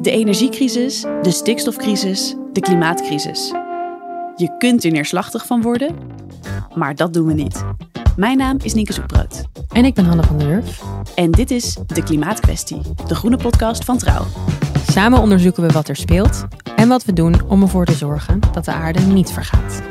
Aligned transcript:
De 0.00 0.10
energiecrisis, 0.10 1.00
de 1.00 1.30
stikstofcrisis, 1.30 2.34
de 2.52 2.60
klimaatcrisis. 2.60 3.48
Je 4.36 4.54
kunt 4.58 4.84
er 4.84 4.90
neerslachtig 4.90 5.46
van 5.46 5.62
worden, 5.62 5.96
maar 6.74 6.94
dat 6.94 7.12
doen 7.12 7.26
we 7.26 7.32
niet. 7.32 7.64
Mijn 8.16 8.36
naam 8.36 8.56
is 8.62 8.74
Nienke 8.74 8.92
Zoekbrood. 8.92 9.44
En 9.72 9.84
ik 9.84 9.94
ben 9.94 10.04
Hanne 10.04 10.22
van 10.22 10.38
der 10.38 10.48
Wurf. 10.48 10.82
En 11.14 11.30
dit 11.30 11.50
is 11.50 11.76
De 11.86 12.02
Klimaatkwestie, 12.02 12.80
de 13.06 13.14
groene 13.14 13.36
podcast 13.36 13.84
van 13.84 13.98
Trouw. 13.98 14.24
Samen 14.90 15.20
onderzoeken 15.20 15.62
we 15.62 15.72
wat 15.72 15.88
er 15.88 15.96
speelt 15.96 16.44
en 16.76 16.88
wat 16.88 17.04
we 17.04 17.12
doen 17.12 17.48
om 17.48 17.62
ervoor 17.62 17.84
te 17.84 17.94
zorgen 17.94 18.40
dat 18.52 18.64
de 18.64 18.72
aarde 18.72 19.00
niet 19.00 19.30
vergaat. 19.30 19.82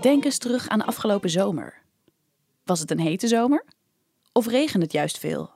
Denk 0.00 0.24
eens 0.24 0.38
terug 0.38 0.68
aan 0.68 0.78
de 0.78 0.86
afgelopen 0.86 1.30
zomer. 1.30 1.84
Was 2.66 2.80
het 2.80 2.90
een 2.90 3.00
hete 3.00 3.28
zomer? 3.28 3.64
Of 4.32 4.46
regent 4.46 4.82
het 4.82 4.92
juist 4.92 5.18
veel? 5.18 5.50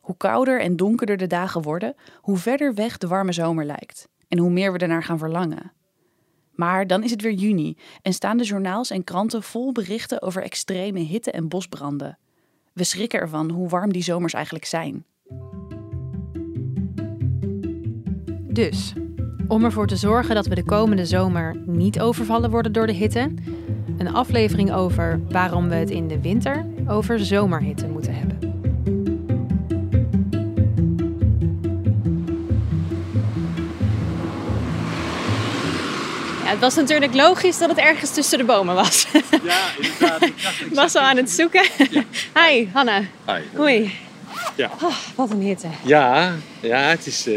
Hoe 0.00 0.16
kouder 0.16 0.60
en 0.60 0.76
donkerder 0.76 1.16
de 1.16 1.26
dagen 1.26 1.62
worden, 1.62 1.94
hoe 2.20 2.36
verder 2.36 2.74
weg 2.74 2.98
de 2.98 3.06
warme 3.06 3.32
zomer 3.32 3.64
lijkt 3.64 4.08
en 4.28 4.38
hoe 4.38 4.50
meer 4.50 4.72
we 4.72 4.78
ernaar 4.78 5.02
gaan 5.02 5.18
verlangen. 5.18 5.72
Maar 6.52 6.86
dan 6.86 7.02
is 7.02 7.10
het 7.10 7.22
weer 7.22 7.32
juni 7.32 7.76
en 8.02 8.12
staan 8.12 8.36
de 8.36 8.44
journaals 8.44 8.90
en 8.90 9.04
kranten 9.04 9.42
vol 9.42 9.72
berichten 9.72 10.22
over 10.22 10.42
extreme 10.42 11.00
hitte 11.00 11.30
en 11.30 11.48
bosbranden. 11.48 12.18
We 12.72 12.84
schrikken 12.84 13.20
ervan 13.20 13.50
hoe 13.50 13.68
warm 13.68 13.92
die 13.92 14.02
zomers 14.02 14.32
eigenlijk 14.32 14.64
zijn. 14.64 15.04
Dus, 18.52 18.92
om 19.48 19.64
ervoor 19.64 19.86
te 19.86 19.96
zorgen 19.96 20.34
dat 20.34 20.46
we 20.46 20.54
de 20.54 20.64
komende 20.64 21.06
zomer 21.06 21.56
niet 21.66 22.00
overvallen 22.00 22.50
worden 22.50 22.72
door 22.72 22.86
de 22.86 22.92
hitte, 22.92 23.34
een 24.06 24.14
aflevering 24.14 24.72
over 24.72 25.20
waarom 25.30 25.68
we 25.68 25.74
het 25.74 25.90
in 25.90 26.08
de 26.08 26.20
winter 26.20 26.64
over 26.88 27.18
zomerhitte 27.24 27.86
moeten 27.86 28.14
hebben. 28.14 28.34
Ja, 36.44 36.52
het 36.52 36.60
was 36.60 36.74
natuurlijk 36.74 37.14
logisch 37.14 37.58
dat 37.58 37.68
het 37.68 37.78
ergens 37.78 38.10
tussen 38.14 38.38
de 38.38 38.44
bomen 38.44 38.74
was. 38.74 39.06
Ja, 39.44 39.58
inderdaad. 39.80 40.22
Ik 40.22 40.74
was 40.82 40.94
al 40.94 41.02
aan 41.02 41.16
het 41.16 41.30
zoeken. 41.30 41.62
Hi, 42.40 42.68
Hanna. 42.72 42.98
Hi. 43.26 43.40
Hoi. 43.56 43.92
Ja. 44.56 44.70
Oh, 44.82 44.94
wat 45.14 45.30
een 45.30 45.40
hitte. 45.40 45.66
Ja, 45.84 46.32
ja, 46.60 46.78
het 46.78 47.06
is. 47.06 47.26
eh, 47.26 47.34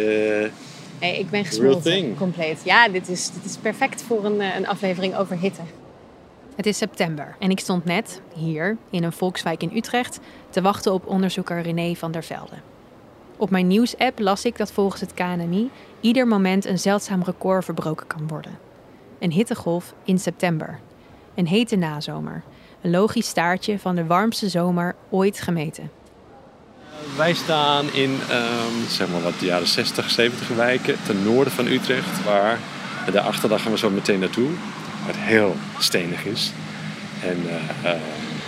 Hey, 0.99 1.17
ik 1.19 1.29
ben 1.29 1.45
gesmolten, 1.45 2.15
compleet. 2.17 2.59
Ja, 2.63 2.87
dit 2.89 3.07
is, 3.09 3.29
dit 3.31 3.45
is 3.45 3.57
perfect 3.61 4.03
voor 4.07 4.25
een, 4.25 4.41
eh, 4.41 4.55
een 4.55 4.67
aflevering 4.67 5.15
over 5.17 5.37
hitte. 5.39 5.61
Het 6.59 6.67
is 6.67 6.77
september 6.77 7.35
en 7.39 7.49
ik 7.49 7.59
stond 7.59 7.85
net 7.85 8.21
hier 8.35 8.77
in 8.89 9.03
een 9.03 9.11
volkswijk 9.11 9.61
in 9.61 9.71
Utrecht 9.75 10.19
te 10.49 10.61
wachten 10.61 10.93
op 10.93 11.07
onderzoeker 11.07 11.61
René 11.61 11.95
van 11.95 12.11
der 12.11 12.23
Velde. 12.23 12.55
Op 13.37 13.49
mijn 13.49 13.67
nieuwsapp 13.67 14.19
las 14.19 14.45
ik 14.45 14.57
dat 14.57 14.71
volgens 14.71 15.01
het 15.01 15.13
KNMI 15.13 15.69
ieder 16.01 16.27
moment 16.27 16.65
een 16.65 16.79
zeldzaam 16.79 17.23
record 17.23 17.65
verbroken 17.65 18.07
kan 18.07 18.27
worden. 18.27 18.57
Een 19.19 19.31
hittegolf 19.31 19.93
in 20.03 20.19
september. 20.19 20.79
Een 21.35 21.47
hete 21.47 21.75
nazomer. 21.75 22.43
Een 22.81 22.91
logisch 22.91 23.27
staartje 23.27 23.79
van 23.79 23.95
de 23.95 24.05
warmste 24.05 24.49
zomer 24.49 24.95
ooit 25.09 25.41
gemeten. 25.41 25.91
wij 27.17 27.33
staan 27.33 27.93
in 27.93 28.19
ehm, 28.29 28.87
zeg 28.87 29.09
maar 29.11 29.21
wat 29.21 29.39
de 29.39 29.45
jaren 29.45 29.67
60, 29.67 30.09
70 30.09 30.47
wijken 30.47 30.95
ten 31.05 31.23
noorden 31.23 31.53
van 31.53 31.67
Utrecht. 31.67 32.23
Waar 32.23 32.59
de 33.11 33.21
achterdag 33.21 33.61
gaan 33.61 33.71
we 33.71 33.77
zo 33.77 33.89
meteen 33.89 34.19
naartoe. 34.19 34.49
Het 35.09 35.17
heel 35.17 35.55
stenig 35.79 36.25
is. 36.25 36.51
En 37.23 37.37
eh, 37.47 37.91
eh, 37.91 37.99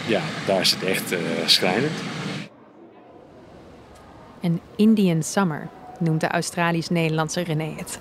ja, 0.08 0.22
daar 0.46 0.60
is 0.60 0.72
het 0.72 0.84
echt 0.84 1.12
eh, 1.12 1.20
schrijnend. 1.46 1.92
Een 4.42 4.62
Indian 4.76 5.24
Summer 5.24 5.68
noemt 6.00 6.22
de 6.22 6.28
Australisch-Nederlandse 6.28 7.42
René 7.42 7.74
het. 7.78 7.98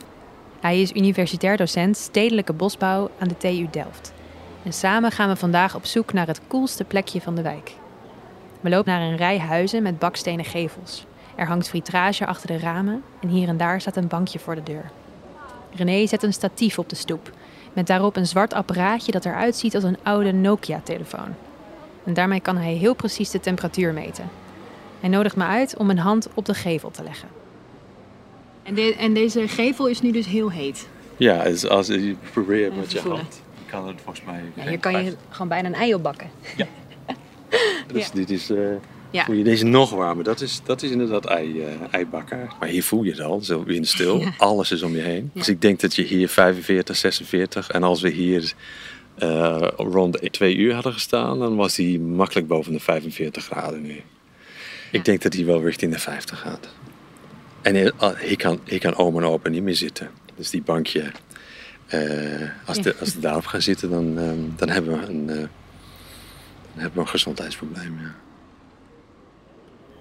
Hij 0.60 0.80
is 0.80 0.92
universitair 0.92 1.56
docent 1.56 1.96
stedelijke 1.96 2.52
bosbouw 2.52 3.10
aan 3.18 3.28
de 3.28 3.36
TU 3.36 3.66
Delft. 3.70 4.12
En 4.62 4.72
samen 4.72 5.10
gaan 5.10 5.28
we 5.28 5.36
vandaag 5.36 5.74
op 5.74 5.86
zoek 5.86 6.12
naar 6.12 6.26
het 6.26 6.40
koelste 6.46 6.84
plekje 6.84 7.20
van 7.20 7.34
de 7.34 7.42
wijk. 7.42 7.72
We 8.60 8.68
lopen 8.68 8.92
naar 8.92 9.02
een 9.02 9.16
rij 9.16 9.38
huizen 9.38 9.82
met 9.82 9.98
bakstenen 9.98 10.44
gevels. 10.44 11.04
Er 11.34 11.46
hangt 11.46 11.68
fritrage 11.68 12.26
achter 12.26 12.46
de 12.46 12.58
ramen 12.58 13.02
en 13.20 13.28
hier 13.28 13.48
en 13.48 13.56
daar 13.56 13.80
staat 13.80 13.96
een 13.96 14.08
bankje 14.08 14.38
voor 14.38 14.54
de 14.54 14.62
deur. 14.62 14.90
René 15.74 16.06
zet 16.06 16.22
een 16.22 16.32
statief 16.32 16.78
op 16.78 16.88
de 16.88 16.96
stoep, 16.96 17.32
met 17.72 17.86
daarop 17.86 18.16
een 18.16 18.26
zwart 18.26 18.53
apparaatje 18.54 19.12
dat 19.12 19.25
eruit 19.25 19.56
ziet 19.56 19.75
als 19.75 19.84
een 19.84 19.98
oude 20.03 20.32
Nokia-telefoon. 20.32 21.34
En 22.04 22.14
daarmee 22.14 22.41
kan 22.41 22.56
hij 22.56 22.72
heel 22.72 22.94
precies 22.94 23.31
de 23.31 23.41
temperatuur 23.41 23.92
meten. 23.92 24.28
Hij 25.00 25.08
nodigt 25.08 25.36
me 25.36 25.44
uit 25.44 25.76
om 25.76 25.91
een 25.91 25.98
hand 25.98 26.28
op 26.34 26.44
de 26.44 26.54
gevel 26.54 26.91
te 26.91 27.03
leggen. 27.03 27.28
En, 28.62 28.76
en 28.98 29.14
deze 29.14 29.48
gevel 29.48 29.86
is 29.86 30.00
nu 30.03 30.10
dus 30.12 30.26
heel 30.26 30.50
heet. 30.50 30.88
Ja, 31.16 31.42
dus 31.42 31.66
als 31.69 31.86
je 31.86 32.16
probeert 32.32 32.76
met 32.76 32.92
je 32.92 32.98
voelen. 32.98 33.20
hand, 33.20 33.42
kan 33.66 33.86
het 33.88 34.00
volgens 34.04 34.25
mij. 34.26 34.41
Ja, 34.54 34.62
hier 34.69 34.78
kan 34.78 35.04
je 35.04 35.14
gewoon 35.28 35.48
bijna 35.48 35.69
een 35.69 35.75
ei 35.75 35.94
op 35.94 36.03
bakken. 36.03 36.30
Dus 37.92 38.06
Ja. 38.06 38.12
dit 38.14 38.30
is. 38.30 38.50
eh, 38.50 38.59
Ja. 39.10 39.25
Voel 39.25 39.34
je 39.34 39.44
deze 39.44 39.65
nog 39.65 39.91
warmer? 39.91 40.25
Dat 40.25 40.41
is, 40.41 40.60
dat 40.65 40.82
is 40.82 40.91
inderdaad 40.91 41.26
ei, 41.26 41.62
eh, 41.62 41.69
eibakker. 41.91 42.48
Maar 42.60 42.69
hier 42.69 42.82
voel 42.84 43.03
je 43.03 43.10
het 43.10 43.21
al, 43.21 43.41
zo 43.41 43.65
windstil. 43.65 44.21
Ja. 44.21 44.32
Alles 44.38 44.71
is 44.71 44.82
om 44.82 44.94
je 44.94 45.03
heen. 45.03 45.31
Dus 45.34 45.48
ik 45.48 45.60
denk 45.60 45.81
dat 45.81 45.94
je 45.94 46.03
hier 46.03 46.28
45, 46.28 46.97
46. 46.97 47.71
En 47.71 47.82
als 47.82 48.00
we 48.00 48.10
hier 48.10 48.53
eh, 49.19 49.69
rond 49.76 50.32
2 50.32 50.56
uur 50.56 50.75
hadden 50.75 50.93
gestaan, 50.93 51.38
dan 51.38 51.56
was 51.56 51.76
hij 51.76 51.98
makkelijk 51.98 52.47
boven 52.47 52.72
de 52.72 52.81
45 52.81 53.44
graden 53.44 53.82
nu. 53.82 54.00
Ik 54.93 55.04
denk 55.04 55.22
dat 55.22 55.34
hij 55.34 55.44
wel 55.44 55.62
richting 55.62 55.92
de 55.92 55.98
50 55.98 56.41
gaat. 56.41 56.69
En 57.62 57.92
ah, 57.97 58.19
hier, 58.19 58.37
kan, 58.37 58.60
hier 58.65 58.78
kan 58.78 58.97
oom 58.97 59.16
en 59.16 59.25
opa 59.25 59.48
niet 59.48 59.62
meer 59.62 59.75
zitten. 59.77 60.10
Dus 60.37 60.50
die 60.50 60.62
bankje, 60.62 61.10
eh, 61.87 62.00
als, 62.65 62.77
Ja. 62.77 62.82
de, 62.82 62.97
als 63.00 63.15
we 63.15 63.21
daarop 63.21 63.47
gaan 63.47 63.62
zitten, 63.62 63.91
dan, 63.91 64.19
ehm, 64.19 64.38
dan, 64.56 64.69
hebben, 64.69 65.00
we 65.00 65.06
een, 65.06 65.31
eh, 65.31 65.37
dan 65.37 65.48
hebben 66.75 66.94
we 66.94 67.00
een 67.00 67.09
gezondheidsprobleem. 67.09 67.98
Ja. 68.00 68.15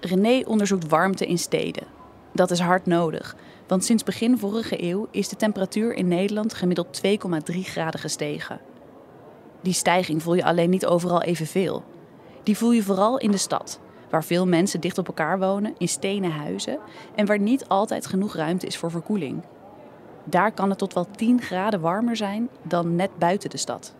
René 0.00 0.42
onderzoekt 0.46 0.88
warmte 0.88 1.26
in 1.26 1.38
steden. 1.38 1.86
Dat 2.32 2.50
is 2.50 2.60
hard 2.60 2.86
nodig, 2.86 3.36
want 3.66 3.84
sinds 3.84 4.04
begin 4.04 4.38
vorige 4.38 4.82
eeuw 4.82 5.06
is 5.10 5.28
de 5.28 5.36
temperatuur 5.36 5.94
in 5.94 6.08
Nederland 6.08 6.54
gemiddeld 6.54 7.00
2,3 7.06 7.58
graden 7.60 8.00
gestegen. 8.00 8.60
Die 9.62 9.72
stijging 9.72 10.22
voel 10.22 10.34
je 10.34 10.44
alleen 10.44 10.70
niet 10.70 10.86
overal 10.86 11.22
evenveel. 11.22 11.84
Die 12.42 12.56
voel 12.56 12.72
je 12.72 12.82
vooral 12.82 13.18
in 13.18 13.30
de 13.30 13.36
stad, 13.36 13.80
waar 14.10 14.24
veel 14.24 14.46
mensen 14.46 14.80
dicht 14.80 14.98
op 14.98 15.06
elkaar 15.06 15.38
wonen, 15.38 15.74
in 15.78 15.88
stenen 15.88 16.30
huizen 16.30 16.78
en 17.14 17.26
waar 17.26 17.38
niet 17.38 17.68
altijd 17.68 18.06
genoeg 18.06 18.36
ruimte 18.36 18.66
is 18.66 18.76
voor 18.76 18.90
verkoeling. 18.90 19.42
Daar 20.24 20.52
kan 20.52 20.68
het 20.68 20.78
tot 20.78 20.94
wel 20.94 21.06
10 21.16 21.42
graden 21.42 21.80
warmer 21.80 22.16
zijn 22.16 22.48
dan 22.62 22.96
net 22.96 23.10
buiten 23.18 23.50
de 23.50 23.56
stad. 23.56 23.94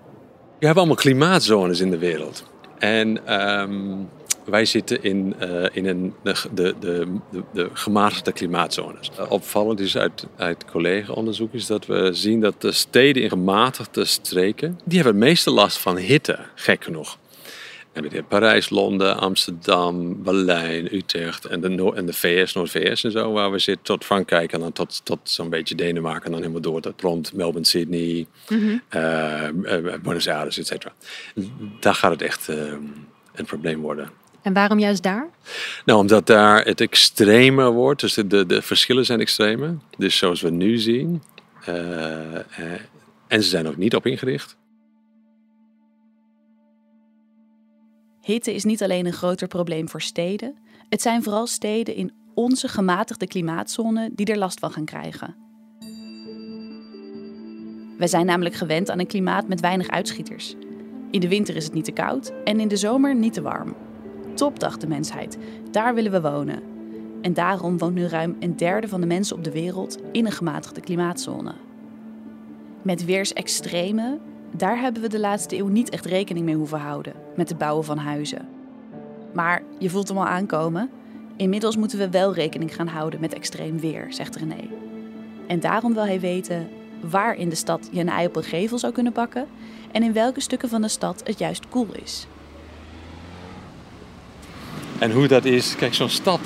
Je 0.59 0.67
hebt 0.67 0.79
allemaal 0.79 0.97
klimaatzones 0.97 1.81
in 1.81 1.91
de 1.91 1.99
wereld. 1.99 2.45
En 2.79 3.27
ehm, 3.27 3.97
wij 4.45 4.65
zitten 4.65 5.03
in, 5.03 5.35
eh, 5.39 5.65
in 5.73 5.87
een, 5.87 6.15
de, 6.23 6.35
de, 6.55 6.75
de, 6.81 7.07
de, 7.31 7.43
de 7.53 7.71
gematigde 7.73 8.33
klimaatzones. 8.33 9.11
Eh, 9.19 9.31
opvallend 9.31 9.81
is 9.81 9.97
uit, 9.97 10.27
uit 10.37 10.65
collega-onderzoek 10.65 11.53
is 11.53 11.67
dat 11.67 11.87
we 11.87 12.09
zien 12.13 12.41
dat 12.41 12.61
de 12.61 12.73
steden 12.73 13.23
in 13.23 13.29
gematigde 13.29 14.05
streken... 14.05 14.81
die 14.85 14.99
hebben 14.99 15.21
het 15.21 15.29
meeste 15.29 15.51
last 15.51 15.79
van 15.79 15.97
hitte, 15.97 16.39
gek 16.55 16.85
genoeg. 16.85 17.19
En 17.93 18.03
hebben 18.03 18.27
Parijs, 18.27 18.71
Londen, 18.71 19.17
Amsterdam, 19.17 20.23
Berlijn, 20.23 20.95
Utrecht 20.95 21.45
en 21.45 21.61
de, 21.61 21.69
Noor- 21.69 21.95
en 21.95 22.07
de 22.07 22.13
VS, 22.13 22.53
Noord-VS 22.53 23.05
en 23.05 23.11
zo, 23.11 23.33
waar 23.33 23.51
we 23.51 23.59
zitten, 23.59 23.85
tot 23.85 24.05
Frankrijk 24.05 24.53
en 24.53 24.61
dan 24.61 24.73
tot, 24.73 25.05
tot 25.05 25.19
zo'n 25.23 25.51
beetje 25.51 25.75
Denemarken 25.75 26.25
en 26.25 26.31
dan 26.31 26.41
helemaal 26.41 26.61
door 26.61 26.81
tot 26.81 27.01
rond 27.01 27.33
Melbourne, 27.33 27.67
Sydney, 27.67 28.27
eh, 28.89 29.47
eh, 29.49 30.01
Buenos 30.03 30.29
Aires, 30.29 30.59
et 30.59 30.67
cetera. 30.67 30.93
Daar 31.81 31.95
gaat 31.95 32.11
het 32.11 32.23
echt 32.23 32.49
eh, 32.49 32.57
een 33.35 33.45
probleem 33.45 33.81
worden. 33.81 34.11
En 34.43 34.53
waarom 34.53 34.79
juist 34.79 35.03
daar? 35.03 35.29
Nou, 35.85 35.99
omdat 35.99 36.27
daar 36.27 36.65
het 36.65 36.81
extremer 36.81 37.71
wordt, 37.71 38.01
dus 38.01 38.15
de, 38.15 38.27
de, 38.27 38.47
de 38.47 38.63
verschillen 38.63 39.05
zijn 39.05 39.21
extremer. 39.21 39.79
Dus 39.99 40.17
zoals 40.17 40.41
we 40.41 40.51
nu 40.51 40.79
zien, 40.79 41.23
eh, 41.65 42.35
eh, 42.35 42.81
en 43.27 43.43
ze 43.43 43.49
zijn 43.49 43.69
ook 43.69 43.77
niet 43.77 43.95
op 43.95 44.07
ingericht. 44.07 44.57
Hitte 48.21 48.55
is 48.55 48.65
niet 48.65 48.83
alleen 48.83 49.07
een 49.07 49.13
groter 49.13 49.49
probleem 49.49 49.89
voor 49.89 50.03
steden, 50.03 50.55
het 50.89 51.03
zijn 51.03 51.23
vooral 51.23 51.47
steden 51.47 51.95
in 51.95 52.13
onze 52.35 52.69
gematigde 52.69 53.27
klimaatzone 53.27 54.11
die 54.13 54.27
er 54.27 54.39
last 54.39 54.59
van 54.59 54.73
gaan 54.73 54.85
krijgen. 54.85 55.37
Wij 57.99 58.09
zijn 58.09 58.27
namelijk 58.27 58.55
gewend 58.55 58.91
aan 58.91 58.99
een 58.99 59.07
klimaat 59.07 59.49
met 59.49 59.61
weinig 59.61 59.89
uitschieters. 59.89 60.55
In 61.11 61.21
de 61.21 61.29
winter 61.29 61.57
is 61.57 61.65
het 61.65 61.73
niet 61.73 61.85
te 61.85 61.93
koud 61.93 62.33
en 62.45 62.61
in 62.61 62.69
de 62.69 62.77
zomer 62.77 63.15
niet 63.15 63.33
te 63.33 63.43
warm. 63.43 63.77
Top, 64.35 64.61
dacht 64.61 64.81
de 64.81 64.87
mensheid, 64.87 65.39
daar 65.71 65.95
willen 65.95 66.13
we 66.13 66.21
wonen. 66.21 66.63
En 67.21 67.35
daarom 67.35 67.79
woont 67.79 67.95
nu 67.95 68.07
ruim 68.07 68.37
een 68.39 68.57
derde 68.57 68.89
van 68.89 69.01
de 69.01 69.07
mensen 69.07 69.37
op 69.37 69.45
de 69.45 69.51
wereld 69.51 69.99
in 70.13 70.27
een 70.27 70.33
gematigde 70.33 70.81
klimaatzone. 70.81 71.55
Met 72.83 73.05
weersextreme, 73.05 74.19
Daar 74.57 74.81
hebben 74.81 75.03
we 75.03 75.09
de 75.09 75.19
laatste 75.19 75.57
eeuw 75.57 75.67
niet 75.67 75.91
echt 75.91 76.05
rekening 76.05 76.45
mee 76.45 76.55
hoeven 76.55 76.79
houden 76.79 77.13
met 77.37 77.49
het 77.49 77.59
bouwen 77.59 77.85
van 77.85 77.99
huizen. 77.99 78.49
Maar 79.33 79.63
je 79.79 79.91
voelt 79.91 80.09
hem 80.09 80.19
al 80.19 80.27
aankomen. 80.27 80.91
Inmiddels 81.37 81.77
moeten 81.77 81.99
we 81.99 82.11
wel 82.11 82.35
rekening 82.35 82.75
gaan 82.75 82.87
houden 82.87 83.21
met 83.21 83.35
extreem 83.35 83.79
weer, 83.79 84.07
zegt 84.09 84.37
René. 84.37 84.69
En 85.47 85.61
daarom 85.61 85.95
wil 85.95 86.05
hij 86.05 86.21
weten 86.21 86.69
waar 87.11 87.37
in 87.37 87.49
de 87.49 87.55
stad 87.55 87.89
je 87.93 88.01
een 88.01 88.09
ei 88.09 88.27
op 88.27 88.37
een 88.37 88.43
gevel 88.43 88.79
zou 88.79 88.93
kunnen 88.93 89.13
bakken 89.13 89.47
en 89.93 90.03
in 90.03 90.13
welke 90.13 90.41
stukken 90.41 90.69
van 90.69 90.83
de 90.83 90.89
stad 90.89 91.21
het 91.25 91.39
juist 91.39 91.69
koel 91.69 91.89
is. 92.03 92.27
En 95.01 95.11
hoe 95.11 95.27
dat 95.27 95.45
is, 95.45 95.75
kijk, 95.77 95.95
zo'n 95.95 96.09
stad, 96.09 96.41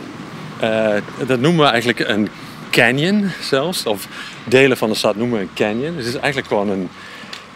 uh, 0.62 0.94
dat 1.26 1.40
noemen 1.40 1.64
we 1.64 1.70
eigenlijk 1.70 2.08
een 2.08 2.28
canyon 2.70 3.30
zelfs. 3.40 3.86
Of 3.86 4.08
delen 4.44 4.76
van 4.76 4.88
de 4.88 4.94
stad 4.94 5.16
noemen 5.16 5.38
we 5.38 5.44
een 5.44 5.54
canyon. 5.54 5.96
Dus 5.96 6.04
het 6.04 6.14
is 6.14 6.20
eigenlijk 6.20 6.46
gewoon 6.46 6.68
een, 6.68 6.88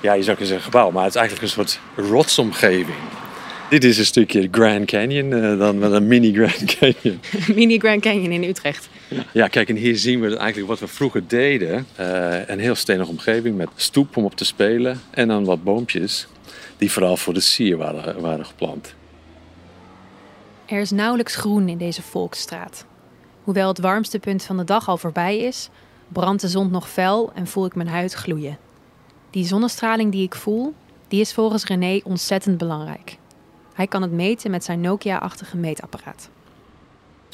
ja, 0.01 0.13
je 0.13 0.23
zou 0.23 0.37
kunnen 0.37 0.55
zeggen 0.55 0.73
gebouw, 0.73 0.91
maar 0.91 1.05
het 1.05 1.15
is 1.15 1.21
eigenlijk 1.21 1.49
een 1.49 1.55
soort 1.55 1.81
rotsomgeving. 2.11 2.97
Dit 3.71 3.85
is 3.85 3.99
een 3.99 4.05
stukje 4.05 4.49
Grand 4.51 4.87
Canyon, 4.87 5.31
uh, 5.31 5.59
dan 5.59 5.79
met 5.79 5.93
een 5.93 6.07
mini 6.07 6.35
Grand 6.35 6.65
Canyon. 6.79 7.21
mini 7.59 7.79
Grand 7.79 8.01
Canyon 8.01 8.33
in 8.33 8.43
Utrecht. 8.43 8.89
Ja, 9.33 9.49
kijk, 9.49 9.69
en 9.69 9.77
hier 9.77 9.97
zien 9.97 10.21
we 10.21 10.37
eigenlijk 10.37 10.69
wat 10.69 10.81
we 10.81 10.87
vroeger 10.87 11.23
deden. 11.27 11.87
Uh, 12.01 12.37
een 12.47 12.61
heel 12.61 12.75
stenige 12.75 13.11
omgeving 13.11 13.57
met 13.57 13.69
stoep 13.77 14.17
om 14.17 14.25
op 14.25 14.37
te 14.37 14.45
spelen. 14.45 15.01
En 15.11 15.29
dan 15.29 15.45
wat 15.45 15.65
boompjes 15.65 16.27
die 16.77 16.93
vooral 16.93 17.17
voor 17.17 17.35
de 17.35 17.41
sier 17.41 17.77
waren, 17.77 18.21
waren 18.21 18.47
geplant. 18.47 18.95
Er 20.69 20.81
is 20.81 20.91
nauwelijks 20.91 21.37
groen 21.37 21.69
in 21.69 21.79
deze 21.79 22.03
volksstraat. 22.03 22.85
Hoewel 23.45 23.69
het 23.69 23.79
warmste 23.79 24.19
punt 24.19 24.43
van 24.43 24.57
de 24.57 24.65
dag 24.65 24.89
al 24.89 24.97
voorbij 24.97 25.39
is, 25.39 25.69
brandt 26.09 26.41
de 26.41 26.49
zon 26.49 26.71
nog 26.71 26.89
fel 26.89 27.33
en 27.35 27.47
voel 27.47 27.67
ik 27.67 27.75
mijn 27.75 27.89
huid 27.89 28.13
gloeien. 28.13 28.59
Die 29.31 29.45
zonnestraling 29.45 30.13
die 30.13 30.23
ik 30.23 30.35
voel, 30.35 30.75
die 31.09 31.21
is 31.21 31.33
volgens 31.33 31.65
René 31.65 32.01
ontzettend 32.05 32.59
belangrijk. 32.59 33.17
Hij 33.75 33.87
kan 33.87 34.03
het 34.03 34.13
meten 34.13 34.51
met 34.51 34.65
zijn 34.65 34.81
Nokia-achtige 34.81 35.57
meetapparaat. 35.57 36.29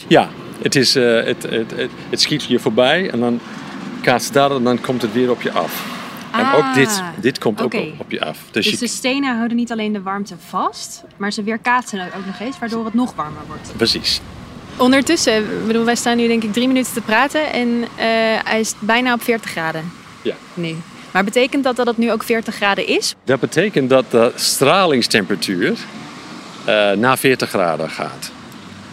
Ja, 0.09 0.29
het, 0.63 0.77
is, 0.77 0.95
het, 0.95 1.43
het, 1.43 1.71
het, 1.71 1.91
het, 2.11 2.21
schiet 2.21 2.45
je 2.45 2.59
voorbij 2.59 3.11
en 3.11 3.21
dan 3.21 3.41
kaatst 4.03 4.33
daar 4.33 4.51
en 4.51 4.65
dan 4.65 4.81
komt 4.81 5.03
het 5.03 5.13
weer 5.13 5.31
op 5.31 5.43
je 5.43 5.53
af. 5.53 5.94
Ah, 6.35 6.41
en 6.41 6.55
ook 6.55 6.75
dit, 6.75 7.03
dit 7.21 7.39
komt 7.39 7.63
ook 7.63 7.75
op, 7.75 7.95
op, 7.99 8.11
je 8.11 8.25
af. 8.25 8.39
Dus, 8.51 8.65
dus 8.65 8.73
je... 8.73 8.79
de 8.79 8.89
stenen 8.89 9.37
houden 9.37 9.57
niet 9.57 9.73
alleen 9.73 9.93
de 9.93 10.03
warmte 10.03 10.35
vast, 10.49 11.03
maar 11.17 11.33
ze 11.33 11.43
weerkaatsen 11.43 11.99
het 11.99 12.15
ook 12.17 12.27
nog 12.27 12.41
eens, 12.41 12.59
waardoor 12.59 12.85
het 12.85 12.95
nog 12.95 13.15
warmer 13.15 13.43
wordt. 13.47 13.73
Precies. 13.77 14.21
Ondertussen, 14.77 15.67
bedoel, 15.67 15.85
wij 15.85 15.95
staan 15.95 16.17
nu 16.17 16.27
denk 16.27 16.43
ik 16.43 16.53
drie 16.53 16.67
minuten 16.67 16.93
te 16.93 17.01
praten 17.01 17.53
en 17.53 17.69
uh, 17.69 17.87
hij 18.45 18.61
is 18.61 18.75
bijna 18.79 19.13
op 19.13 19.23
40 19.23 19.51
graden. 19.51 19.93
Ja. 20.23 20.35
Nu. 20.55 20.77
Maar 21.11 21.25
betekent 21.25 21.65
dat 21.65 21.77
dat 21.77 21.87
het 21.87 21.99
nu 21.99 22.13
ook 22.13 22.23
40 22.23 22.55
graden 22.55 22.87
is? 22.87 23.15
Dat 23.25 23.41
betekent 23.41 23.91
dat 23.91 24.11
de 24.11 24.33
stralingstemperatuur 24.35 25.71
uh, 26.69 26.93
naar 26.93 27.19
40 27.19 27.49
graden 27.49 27.91
gaat. 27.91 28.31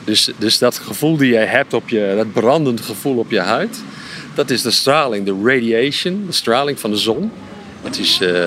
Dus, 0.04 0.32
dus 0.38 0.58
dat 0.58 0.78
gevoel 0.78 1.18
die 1.18 1.32
jij 1.32 1.46
hebt 1.46 1.74
op 1.74 1.90
je, 1.90 2.14
dat 2.16 2.32
brandend 2.32 2.82
gevoel 2.82 3.18
op 3.18 3.32
je 3.32 3.40
huid, 3.40 3.84
dat 4.34 4.50
is 4.50 4.62
de 4.62 4.72
straling, 4.72 5.26
de 5.26 5.40
radiation, 5.44 6.24
de 6.26 6.32
straling 6.32 6.80
van 6.80 6.92
de 6.92 6.98
zon. 6.98 7.32
Het 7.82 8.00
is, 8.00 8.22
uh, 8.22 8.46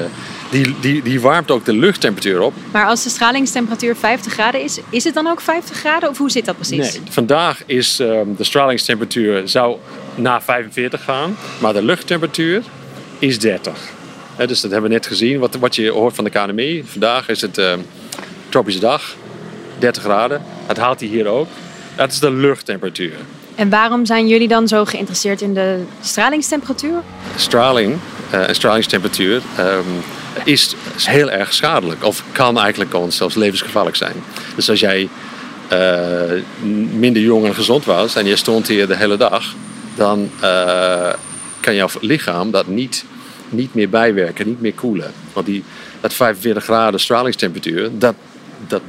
die, 0.50 0.74
die, 0.80 1.02
die 1.02 1.20
warmt 1.20 1.50
ook 1.50 1.64
de 1.64 1.72
luchttemperatuur 1.72 2.40
op. 2.40 2.54
Maar 2.72 2.86
als 2.86 3.02
de 3.02 3.10
stralingstemperatuur 3.10 3.96
50 3.96 4.32
graden 4.32 4.62
is, 4.62 4.80
is 4.90 5.04
het 5.04 5.14
dan 5.14 5.26
ook 5.26 5.40
50 5.40 5.76
graden 5.76 6.08
of 6.08 6.18
hoe 6.18 6.30
zit 6.30 6.44
dat 6.44 6.56
precies? 6.56 6.92
Nee, 6.92 7.02
vandaag 7.10 7.62
is 7.66 8.00
uh, 8.00 8.20
de 8.36 8.44
stralingstemperatuur 8.44 9.48
zou 9.48 9.76
naar 10.14 10.42
45 10.42 11.04
gaan, 11.04 11.36
maar 11.58 11.72
de 11.72 11.82
luchttemperatuur 11.82 12.62
is 13.18 13.38
30. 13.38 13.72
He, 14.36 14.46
dus 14.46 14.60
dat 14.60 14.70
hebben 14.70 14.90
we 14.90 14.96
net 14.96 15.06
gezien, 15.06 15.38
wat, 15.38 15.54
wat 15.54 15.74
je 15.74 15.90
hoort 15.90 16.14
van 16.14 16.24
de 16.24 16.30
KNMI. 16.30 16.84
Vandaag 16.86 17.28
is 17.28 17.40
het 17.40 17.58
uh, 17.58 17.72
tropische 18.48 18.80
dag, 18.80 19.16
30 19.78 20.02
graden. 20.02 20.42
Dat 20.66 20.76
haalt 20.76 21.00
hij 21.00 21.08
hier 21.08 21.26
ook. 21.26 21.48
Dat 21.96 22.12
is 22.12 22.18
de 22.18 22.30
luchttemperatuur. 22.30 23.16
En 23.54 23.68
waarom 23.68 24.06
zijn 24.06 24.28
jullie 24.28 24.48
dan 24.48 24.68
zo 24.68 24.84
geïnteresseerd 24.84 25.40
in 25.40 25.54
de 25.54 25.82
stralingstemperatuur? 26.00 27.02
Straling 27.36 27.98
uh, 28.32 28.48
en 28.48 28.54
stralingstemperatuur 28.54 29.42
um, 29.58 29.84
is 30.44 30.74
heel 30.96 31.30
erg 31.30 31.52
schadelijk. 31.52 32.04
Of 32.04 32.24
kan 32.32 32.58
eigenlijk 32.58 32.90
gewoon 32.90 33.12
zelfs 33.12 33.34
levensgevaarlijk 33.34 33.96
zijn. 33.96 34.14
Dus 34.54 34.70
als 34.70 34.80
jij 34.80 35.08
uh, 35.72 36.42
minder 36.92 37.22
jong 37.22 37.46
en 37.46 37.54
gezond 37.54 37.84
was 37.84 38.16
en 38.16 38.26
je 38.26 38.36
stond 38.36 38.68
hier 38.68 38.86
de 38.86 38.96
hele 38.96 39.16
dag, 39.16 39.54
dan 39.94 40.30
uh, 40.42 41.12
kan 41.60 41.74
jouw 41.74 41.88
lichaam 42.00 42.50
dat 42.50 42.66
niet, 42.66 43.04
niet 43.48 43.74
meer 43.74 43.88
bijwerken, 43.88 44.46
niet 44.46 44.60
meer 44.60 44.74
koelen. 44.74 45.12
Want 45.32 45.46
die, 45.46 45.64
dat 46.00 46.12
45 46.12 46.64
graden 46.64 47.00
stralingstemperatuur, 47.00 47.90
dat, 47.98 48.14
dat 48.68 48.82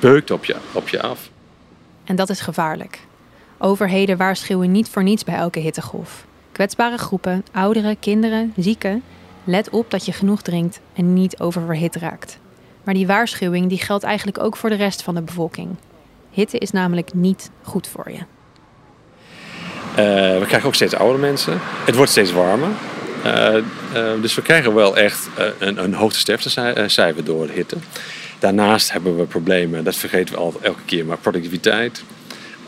beukt 0.00 0.30
op 0.30 0.44
je, 0.44 0.54
op 0.72 0.88
je 0.88 1.02
af. 1.02 1.30
En 2.04 2.16
dat 2.16 2.30
is 2.30 2.40
gevaarlijk. 2.40 2.98
Overheden 3.64 4.16
waarschuwen 4.16 4.72
niet 4.72 4.88
voor 4.88 5.02
niets 5.02 5.24
bij 5.24 5.34
elke 5.34 5.58
hittegolf. 5.58 6.26
Kwetsbare 6.52 6.98
groepen, 6.98 7.44
ouderen, 7.52 7.98
kinderen, 7.98 8.52
zieken. 8.56 9.02
Let 9.44 9.70
op 9.70 9.90
dat 9.90 10.06
je 10.06 10.12
genoeg 10.12 10.42
drinkt 10.42 10.80
en 10.94 11.12
niet 11.12 11.40
oververhit 11.40 11.96
raakt. 11.96 12.38
Maar 12.82 12.94
die 12.94 13.06
waarschuwing 13.06 13.68
die 13.68 13.78
geldt 13.78 14.04
eigenlijk 14.04 14.38
ook 14.38 14.56
voor 14.56 14.70
de 14.70 14.76
rest 14.76 15.02
van 15.02 15.14
de 15.14 15.22
bevolking. 15.22 15.76
Hitte 16.30 16.58
is 16.58 16.70
namelijk 16.70 17.14
niet 17.14 17.50
goed 17.62 17.88
voor 17.88 18.10
je. 18.10 18.18
Uh, 18.18 18.24
we 20.38 20.44
krijgen 20.46 20.68
ook 20.68 20.74
steeds 20.74 20.94
oudere 20.94 21.20
mensen. 21.20 21.58
Het 21.84 21.94
wordt 21.94 22.10
steeds 22.10 22.32
warmer. 22.32 22.70
Uh, 23.24 23.54
uh, 23.54 23.62
dus 24.20 24.34
we 24.34 24.42
krijgen 24.42 24.74
wel 24.74 24.96
echt 24.96 25.28
een, 25.58 25.84
een 25.84 25.94
hoogte 25.94 26.18
sterftecijfer 26.18 27.24
door 27.24 27.48
hitte. 27.48 27.76
Daarnaast 28.38 28.92
hebben 28.92 29.16
we 29.16 29.24
problemen, 29.24 29.84
dat 29.84 29.96
vergeten 29.96 30.34
we 30.34 30.40
al 30.40 30.54
elke 30.60 30.82
keer, 30.84 31.04
maar 31.04 31.18
productiviteit, 31.18 32.04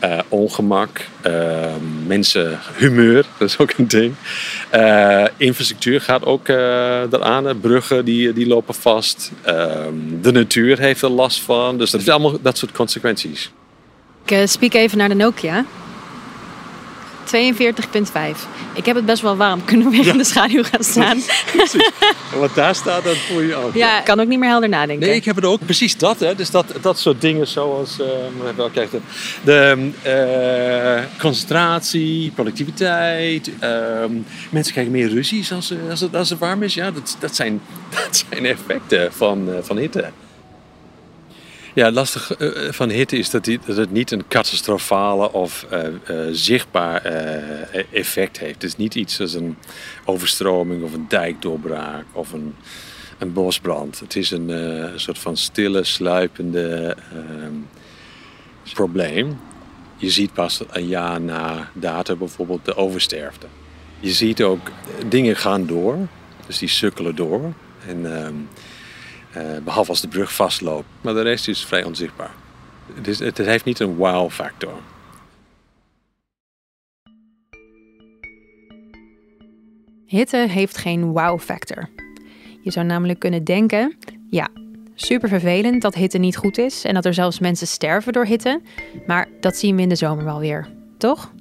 uh, 0.03 0.19
ongemak, 0.27 1.05
uh, 1.27 1.65
mensen, 2.05 2.59
humeur, 2.77 3.25
dat 3.37 3.49
is 3.49 3.57
ook 3.57 3.73
een 3.77 3.87
ding. 3.87 4.15
Uh, 4.75 5.25
infrastructuur 5.37 6.01
gaat 6.01 6.25
ook 6.25 6.47
eraan, 6.47 7.59
bruggen 7.59 8.05
die, 8.05 8.33
die 8.33 8.47
lopen 8.47 8.73
vast. 8.73 9.31
De 10.21 10.31
natuur 10.31 10.79
heeft 10.79 11.01
er 11.01 11.09
last 11.09 11.41
van, 11.41 11.77
dus 11.77 11.91
dat 11.91 12.01
is 12.01 12.09
allemaal 12.09 12.41
dat 12.41 12.57
soort 12.57 12.71
consequenties. 12.71 13.51
Ik 14.25 14.47
spreek 14.47 14.73
even 14.73 14.97
naar 14.97 15.09
de 15.09 15.15
Nokia. 15.15 15.65
42,5. 17.35 18.47
Ik 18.73 18.85
heb 18.85 18.95
het 18.95 19.05
best 19.05 19.21
wel 19.21 19.37
warm. 19.37 19.65
Kunnen 19.65 19.89
we 19.89 19.97
weer 19.97 20.05
ja. 20.05 20.11
in 20.11 20.17
de 20.17 20.23
schaduw 20.23 20.63
gaan 20.63 20.83
staan? 20.83 21.21
Precies. 21.55 21.91
Wat 22.35 22.55
daar 22.55 22.75
staat, 22.75 23.03
dat 23.03 23.17
voel 23.17 23.41
je 23.41 23.55
ook. 23.55 23.73
Ja, 23.73 23.99
ik 23.99 24.05
kan 24.05 24.19
ook 24.19 24.27
niet 24.27 24.39
meer 24.39 24.49
helder 24.49 24.69
nadenken. 24.69 25.07
Nee, 25.07 25.15
ik 25.15 25.25
heb 25.25 25.35
het 25.35 25.45
ook. 25.45 25.65
Precies 25.65 25.97
dat. 25.97 26.19
Hè. 26.19 26.35
Dus 26.35 26.51
dat, 26.51 26.73
dat 26.81 26.99
soort 26.99 27.21
dingen 27.21 27.47
zoals... 27.47 27.97
Uh, 27.99 28.07
wel, 28.55 28.69
kijk, 28.69 28.91
de, 28.91 28.99
de 29.43 29.91
uh, 31.05 31.19
concentratie, 31.19 32.31
productiviteit. 32.31 33.47
Uh, 33.63 34.05
mensen 34.49 34.73
krijgen 34.73 34.93
meer 34.93 35.09
ruzies 35.09 35.51
als, 35.51 35.73
als, 35.89 35.99
het, 35.99 36.15
als 36.15 36.29
het 36.29 36.39
warm 36.39 36.63
is. 36.63 36.73
Ja, 36.73 36.91
dat, 36.91 37.17
dat, 37.19 37.35
zijn, 37.35 37.61
dat 38.03 38.25
zijn 38.29 38.45
effecten 38.45 39.13
van, 39.13 39.49
van 39.61 39.77
hitte. 39.77 40.11
Ja, 41.77 41.85
het 41.85 41.93
lastige 41.93 42.67
van 42.71 42.89
hitte 42.89 43.17
is 43.17 43.29
dat, 43.29 43.43
die, 43.43 43.59
dat 43.65 43.77
het 43.77 43.91
niet 43.91 44.11
een 44.11 44.27
catastrofale 44.27 45.31
of 45.31 45.65
uh, 45.73 45.87
zichtbaar 46.31 47.01
effect 47.91 48.39
heeft. 48.39 48.53
Het 48.53 48.63
is 48.63 48.75
niet 48.75 48.95
iets 48.95 49.21
als 49.21 49.33
een 49.33 49.57
overstroming 50.05 50.83
of 50.83 50.93
een 50.93 51.05
dijkdoorbraak 51.07 52.05
of 52.11 52.33
een, 52.33 52.55
een 53.17 53.33
bosbrand. 53.33 53.99
Het 53.99 54.15
is 54.15 54.31
een, 54.31 54.51
soort 54.95 55.17
van 55.17 55.37
stille, 55.37 55.83
sluipende 55.83 56.97
probleem. 58.73 59.39
Je 59.97 60.09
ziet 60.09 60.33
pas 60.33 60.61
een 60.69 60.87
jaar 60.87 61.21
na 61.21 61.69
datum 61.73 62.17
bijvoorbeeld 62.17 62.65
de 62.65 62.75
oversterfte. 62.75 63.47
Je 63.99 64.11
ziet 64.11 64.43
ook 64.43 64.71
dingen 65.09 65.35
gaan 65.35 65.65
door, 65.65 65.97
dus 66.45 66.57
die 66.57 66.69
sukkelen 66.69 67.15
door. 67.15 67.53
En, 67.87 68.15
ehm, 68.15 68.35
behalve 69.63 69.89
als 69.89 70.01
de 70.01 70.07
brug 70.07 70.33
vastloopt. 70.33 70.87
Maar 71.01 71.13
de 71.13 71.21
rest 71.21 71.47
is 71.47 71.65
vrij 71.65 71.83
onzichtbaar. 71.83 72.31
Het, 72.93 73.07
is, 73.07 73.19
het 73.19 73.37
heeft 73.37 73.65
niet 73.65 73.79
een 73.79 73.95
wow-factor. 73.95 74.73
Hitte 80.05 80.37
heeft 80.49 80.77
geen 80.77 81.11
wow-factor. 81.11 81.89
Je 82.61 82.71
zou 82.71 82.85
namelijk 82.85 83.19
kunnen 83.19 83.43
denken: 83.43 83.97
ja, 84.29 84.47
super 84.95 85.29
vervelend 85.29 85.81
dat 85.81 85.95
hitte 85.95 86.17
niet 86.17 86.37
goed 86.37 86.57
is 86.57 86.83
en 86.83 86.93
dat 86.93 87.05
er 87.05 87.13
zelfs 87.13 87.39
mensen 87.39 87.67
sterven 87.67 88.13
door 88.13 88.25
hitte. 88.25 88.61
Maar 89.07 89.27
dat 89.39 89.57
zien 89.57 89.75
we 89.75 89.81
in 89.81 89.89
de 89.89 89.95
zomer 89.95 90.23
wel 90.23 90.39
weer, 90.39 90.69
toch? 90.97 91.31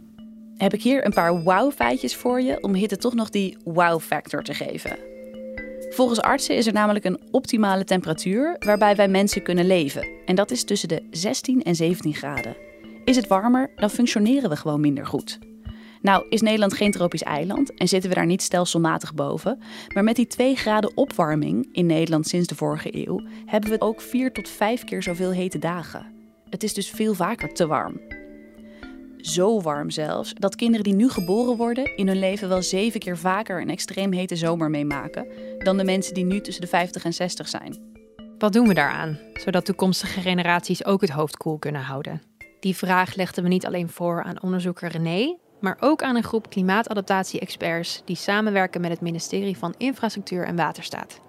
Heb 0.56 0.74
ik 0.74 0.82
hier 0.82 1.04
een 1.04 1.12
paar 1.12 1.42
wow-feitjes 1.42 2.16
voor 2.16 2.40
je 2.40 2.62
om 2.62 2.74
hitte 2.74 2.96
toch 2.96 3.14
nog 3.14 3.30
die 3.30 3.56
wow-factor 3.64 4.42
te 4.42 4.54
geven. 4.54 5.15
Volgens 5.96 6.20
artsen 6.20 6.56
is 6.56 6.66
er 6.66 6.72
namelijk 6.72 7.04
een 7.04 7.20
optimale 7.30 7.84
temperatuur 7.84 8.56
waarbij 8.58 8.96
wij 8.96 9.08
mensen 9.08 9.42
kunnen 9.42 9.66
leven. 9.66 10.08
En 10.24 10.34
dat 10.34 10.50
is 10.50 10.64
tussen 10.64 10.88
de 10.88 11.06
16 11.10 11.62
en 11.62 11.74
17 11.74 12.14
graden. 12.14 12.56
Is 13.04 13.16
het 13.16 13.26
warmer, 13.26 13.70
dan 13.76 13.90
functioneren 13.90 14.50
we 14.50 14.56
gewoon 14.56 14.80
minder 14.80 15.06
goed. 15.06 15.38
Nou 16.00 16.26
is 16.28 16.40
Nederland 16.40 16.74
geen 16.74 16.90
tropisch 16.90 17.22
eiland 17.22 17.74
en 17.74 17.88
zitten 17.88 18.10
we 18.10 18.16
daar 18.16 18.26
niet 18.26 18.42
stelselmatig 18.42 19.14
boven. 19.14 19.58
Maar 19.94 20.04
met 20.04 20.16
die 20.16 20.26
2 20.26 20.56
graden 20.56 20.96
opwarming 20.96 21.68
in 21.72 21.86
Nederland 21.86 22.28
sinds 22.28 22.46
de 22.46 22.54
vorige 22.54 23.06
eeuw 23.06 23.20
hebben 23.46 23.70
we 23.70 23.80
ook 23.80 24.00
4 24.00 24.32
tot 24.32 24.48
5 24.48 24.84
keer 24.84 25.02
zoveel 25.02 25.30
hete 25.30 25.58
dagen. 25.58 26.06
Het 26.50 26.62
is 26.62 26.74
dus 26.74 26.90
veel 26.90 27.14
vaker 27.14 27.54
te 27.54 27.66
warm. 27.66 28.00
Zo 29.26 29.60
warm 29.60 29.90
zelfs 29.90 30.34
dat 30.34 30.56
kinderen 30.56 30.84
die 30.84 30.94
nu 30.94 31.08
geboren 31.08 31.56
worden 31.56 31.96
in 31.96 32.06
hun 32.08 32.18
leven 32.18 32.48
wel 32.48 32.62
zeven 32.62 33.00
keer 33.00 33.18
vaker 33.18 33.60
een 33.60 33.70
extreem 33.70 34.12
hete 34.12 34.36
zomer 34.36 34.70
meemaken 34.70 35.26
dan 35.58 35.76
de 35.76 35.84
mensen 35.84 36.14
die 36.14 36.24
nu 36.24 36.40
tussen 36.40 36.62
de 36.62 36.68
50 36.68 37.04
en 37.04 37.12
60 37.12 37.48
zijn. 37.48 37.76
Wat 38.38 38.52
doen 38.52 38.68
we 38.68 38.74
daaraan, 38.74 39.18
zodat 39.34 39.64
toekomstige 39.64 40.20
generaties 40.20 40.84
ook 40.84 41.00
het 41.00 41.10
hoofd 41.10 41.36
koel 41.36 41.58
kunnen 41.58 41.80
houden? 41.80 42.22
Die 42.60 42.76
vraag 42.76 43.14
legden 43.14 43.42
we 43.42 43.48
niet 43.48 43.66
alleen 43.66 43.88
voor 43.88 44.22
aan 44.22 44.42
onderzoeker 44.42 44.88
René, 44.88 45.36
maar 45.60 45.76
ook 45.80 46.02
aan 46.02 46.16
een 46.16 46.22
groep 46.22 46.50
klimaatadaptatie-experts 46.50 48.02
die 48.04 48.16
samenwerken 48.16 48.80
met 48.80 48.90
het 48.90 49.00
ministerie 49.00 49.56
van 49.56 49.74
Infrastructuur 49.78 50.44
en 50.44 50.56
Waterstaat. 50.56 51.20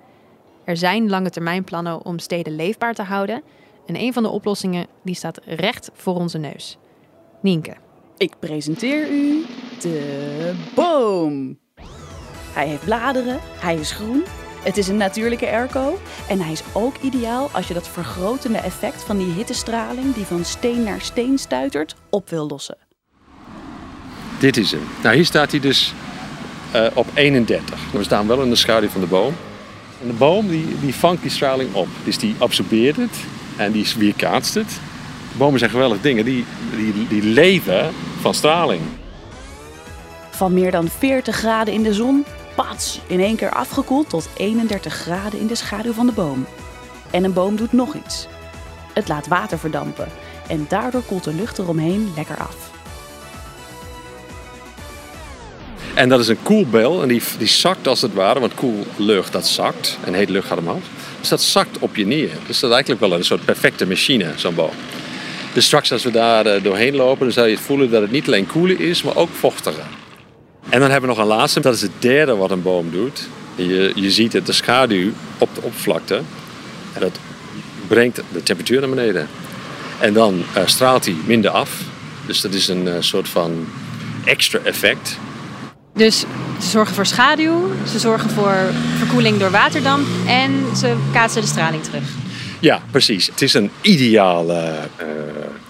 Er 0.63 0.77
zijn 0.77 1.09
lange 1.09 1.29
termijn 1.29 1.63
plannen 1.63 2.05
om 2.05 2.19
steden 2.19 2.55
leefbaar 2.55 2.93
te 2.93 3.03
houden 3.03 3.41
en 3.85 3.95
een 3.95 4.13
van 4.13 4.23
de 4.23 4.29
oplossingen 4.29 4.87
die 5.03 5.15
staat 5.15 5.39
recht 5.45 5.89
voor 5.93 6.15
onze 6.15 6.37
neus. 6.37 6.77
Nienke. 7.41 7.85
Ik 8.17 8.39
presenteer 8.39 9.09
u 9.11 9.45
de 9.79 10.53
boom. 10.75 11.57
Hij 12.53 12.67
heeft 12.67 12.85
bladeren, 12.85 13.39
hij 13.43 13.75
is 13.75 13.91
groen, 13.91 14.23
het 14.63 14.77
is 14.77 14.87
een 14.87 14.97
natuurlijke 14.97 15.45
airco 15.51 15.99
en 16.29 16.41
hij 16.41 16.51
is 16.51 16.61
ook 16.73 16.95
ideaal 17.01 17.49
als 17.51 17.67
je 17.67 17.73
dat 17.73 17.87
vergrotende 17.87 18.57
effect 18.57 19.03
van 19.03 19.17
die 19.17 19.31
hittestraling 19.31 20.13
die 20.13 20.25
van 20.25 20.45
steen 20.45 20.83
naar 20.83 21.01
steen 21.01 21.37
stuitert 21.37 21.95
op 22.09 22.29
wil 22.29 22.47
lossen. 22.47 22.77
Dit 24.39 24.57
is 24.57 24.71
hem. 24.71 24.83
Nou, 25.03 25.15
hier 25.15 25.25
staat 25.25 25.51
hij 25.51 25.59
dus 25.59 25.93
uh, 26.75 26.87
op 26.93 27.07
31. 27.13 27.91
We 27.91 28.03
staan 28.03 28.27
wel 28.27 28.41
in 28.41 28.49
de 28.49 28.55
schaduw 28.55 28.89
van 28.89 29.01
de 29.01 29.07
boom. 29.07 29.33
En 30.01 30.07
de 30.07 30.13
boom 30.13 30.47
die, 30.47 30.79
die 30.79 30.95
vangt 30.95 31.21
die 31.21 31.31
straling 31.31 31.73
op. 31.73 31.87
Dus 32.03 32.17
die 32.17 32.35
absorbeert 32.37 32.95
het 32.95 33.17
en 33.57 33.71
die 33.71 33.85
weerkaatst 33.97 34.53
het. 34.53 34.79
Bomen 35.37 35.59
zijn 35.59 35.71
geweldige 35.71 36.01
dingen. 36.01 36.25
Die, 36.25 36.45
die, 36.75 37.07
die 37.07 37.23
leven 37.23 37.93
van 38.21 38.33
straling. 38.33 38.81
Van 40.29 40.53
meer 40.53 40.71
dan 40.71 40.87
40 40.87 41.35
graden 41.35 41.73
in 41.73 41.83
de 41.83 41.93
zon, 41.93 42.25
pats, 42.55 42.99
in 43.07 43.19
één 43.19 43.35
keer 43.35 43.51
afgekoeld 43.51 44.09
tot 44.09 44.29
31 44.37 44.93
graden 44.93 45.39
in 45.39 45.47
de 45.47 45.55
schaduw 45.55 45.93
van 45.93 46.05
de 46.05 46.11
boom. 46.11 46.45
En 47.11 47.23
een 47.23 47.33
boom 47.33 47.55
doet 47.55 47.73
nog 47.73 47.95
iets. 47.95 48.27
Het 48.93 49.07
laat 49.07 49.27
water 49.27 49.59
verdampen 49.59 50.07
en 50.47 50.65
daardoor 50.69 51.03
koelt 51.03 51.23
de 51.23 51.33
lucht 51.33 51.57
eromheen 51.57 52.11
lekker 52.15 52.37
af. 52.37 52.55
En 55.93 56.09
dat 56.09 56.19
is 56.19 56.27
een 56.27 56.41
koelbel 56.43 57.01
en 57.01 57.07
die, 57.07 57.21
die 57.37 57.47
zakt 57.47 57.87
als 57.87 58.01
het 58.01 58.13
ware, 58.13 58.39
want 58.39 58.53
koel 58.53 58.85
lucht 58.95 59.31
dat 59.31 59.47
zakt 59.47 59.97
en 60.05 60.13
heet 60.13 60.29
lucht 60.29 60.47
gaat 60.47 60.57
omhoog. 60.57 60.83
Dus 61.19 61.29
dat 61.29 61.41
zakt 61.41 61.79
op 61.79 61.95
je 61.95 62.05
neer. 62.05 62.29
Dus 62.47 62.59
dat 62.59 62.69
is 62.69 62.75
eigenlijk 62.75 62.99
wel 62.99 63.13
een 63.13 63.25
soort 63.25 63.45
perfecte 63.45 63.87
machine, 63.87 64.33
zo'n 64.35 64.55
boom. 64.55 64.71
Dus 65.53 65.65
straks 65.65 65.91
als 65.91 66.03
we 66.03 66.11
daar 66.11 66.45
eh, 66.45 66.63
doorheen 66.63 66.95
lopen, 66.95 67.23
dan 67.23 67.31
zal 67.31 67.45
je 67.45 67.57
voelen 67.57 67.91
dat 67.91 68.01
het 68.01 68.11
niet 68.11 68.27
alleen 68.27 68.47
koeler 68.47 68.79
is, 68.79 69.03
maar 69.03 69.15
ook 69.15 69.29
vochtiger. 69.39 69.85
En 70.69 70.79
dan 70.79 70.91
hebben 70.91 71.09
we 71.09 71.15
nog 71.15 71.25
een 71.25 71.35
laatste, 71.37 71.59
dat 71.59 71.73
is 71.75 71.81
het 71.81 71.91
derde 71.99 72.35
wat 72.35 72.51
een 72.51 72.61
boom 72.61 72.91
doet. 72.91 73.27
Je, 73.55 73.91
je 73.95 74.11
ziet 74.11 74.33
het, 74.33 74.45
de 74.45 74.51
schaduw 74.51 75.11
op 75.37 75.49
de 75.55 75.61
oppervlakte. 75.61 76.15
En 76.93 77.01
dat 77.01 77.19
brengt 77.87 78.15
de 78.15 78.43
temperatuur 78.43 78.79
naar 78.79 78.89
beneden. 78.89 79.27
En 79.99 80.13
dan 80.13 80.43
uh, 80.57 80.65
straalt 80.65 81.05
hij 81.05 81.15
minder 81.25 81.51
af. 81.51 81.81
Dus 82.25 82.41
dat 82.41 82.53
is 82.53 82.67
een 82.67 82.87
uh, 82.87 82.93
soort 82.99 83.29
van 83.29 83.67
extra 84.25 84.59
effect. 84.63 85.17
Dus 85.93 86.19
ze 86.61 86.69
zorgen 86.69 86.95
voor 86.95 87.05
schaduw, 87.05 87.71
ze 87.91 87.99
zorgen 87.99 88.29
voor 88.29 88.55
verkoeling 88.97 89.37
door 89.37 89.51
waterdamp 89.51 90.07
en 90.27 90.75
ze 90.75 90.95
kaatsen 91.13 91.41
de 91.41 91.47
straling 91.47 91.83
terug. 91.83 92.03
Ja, 92.67 92.81
precies. 92.91 93.27
Het 93.27 93.41
is 93.41 93.53
een 93.53 93.69
ideale 93.81 94.73
uh, 95.01 95.07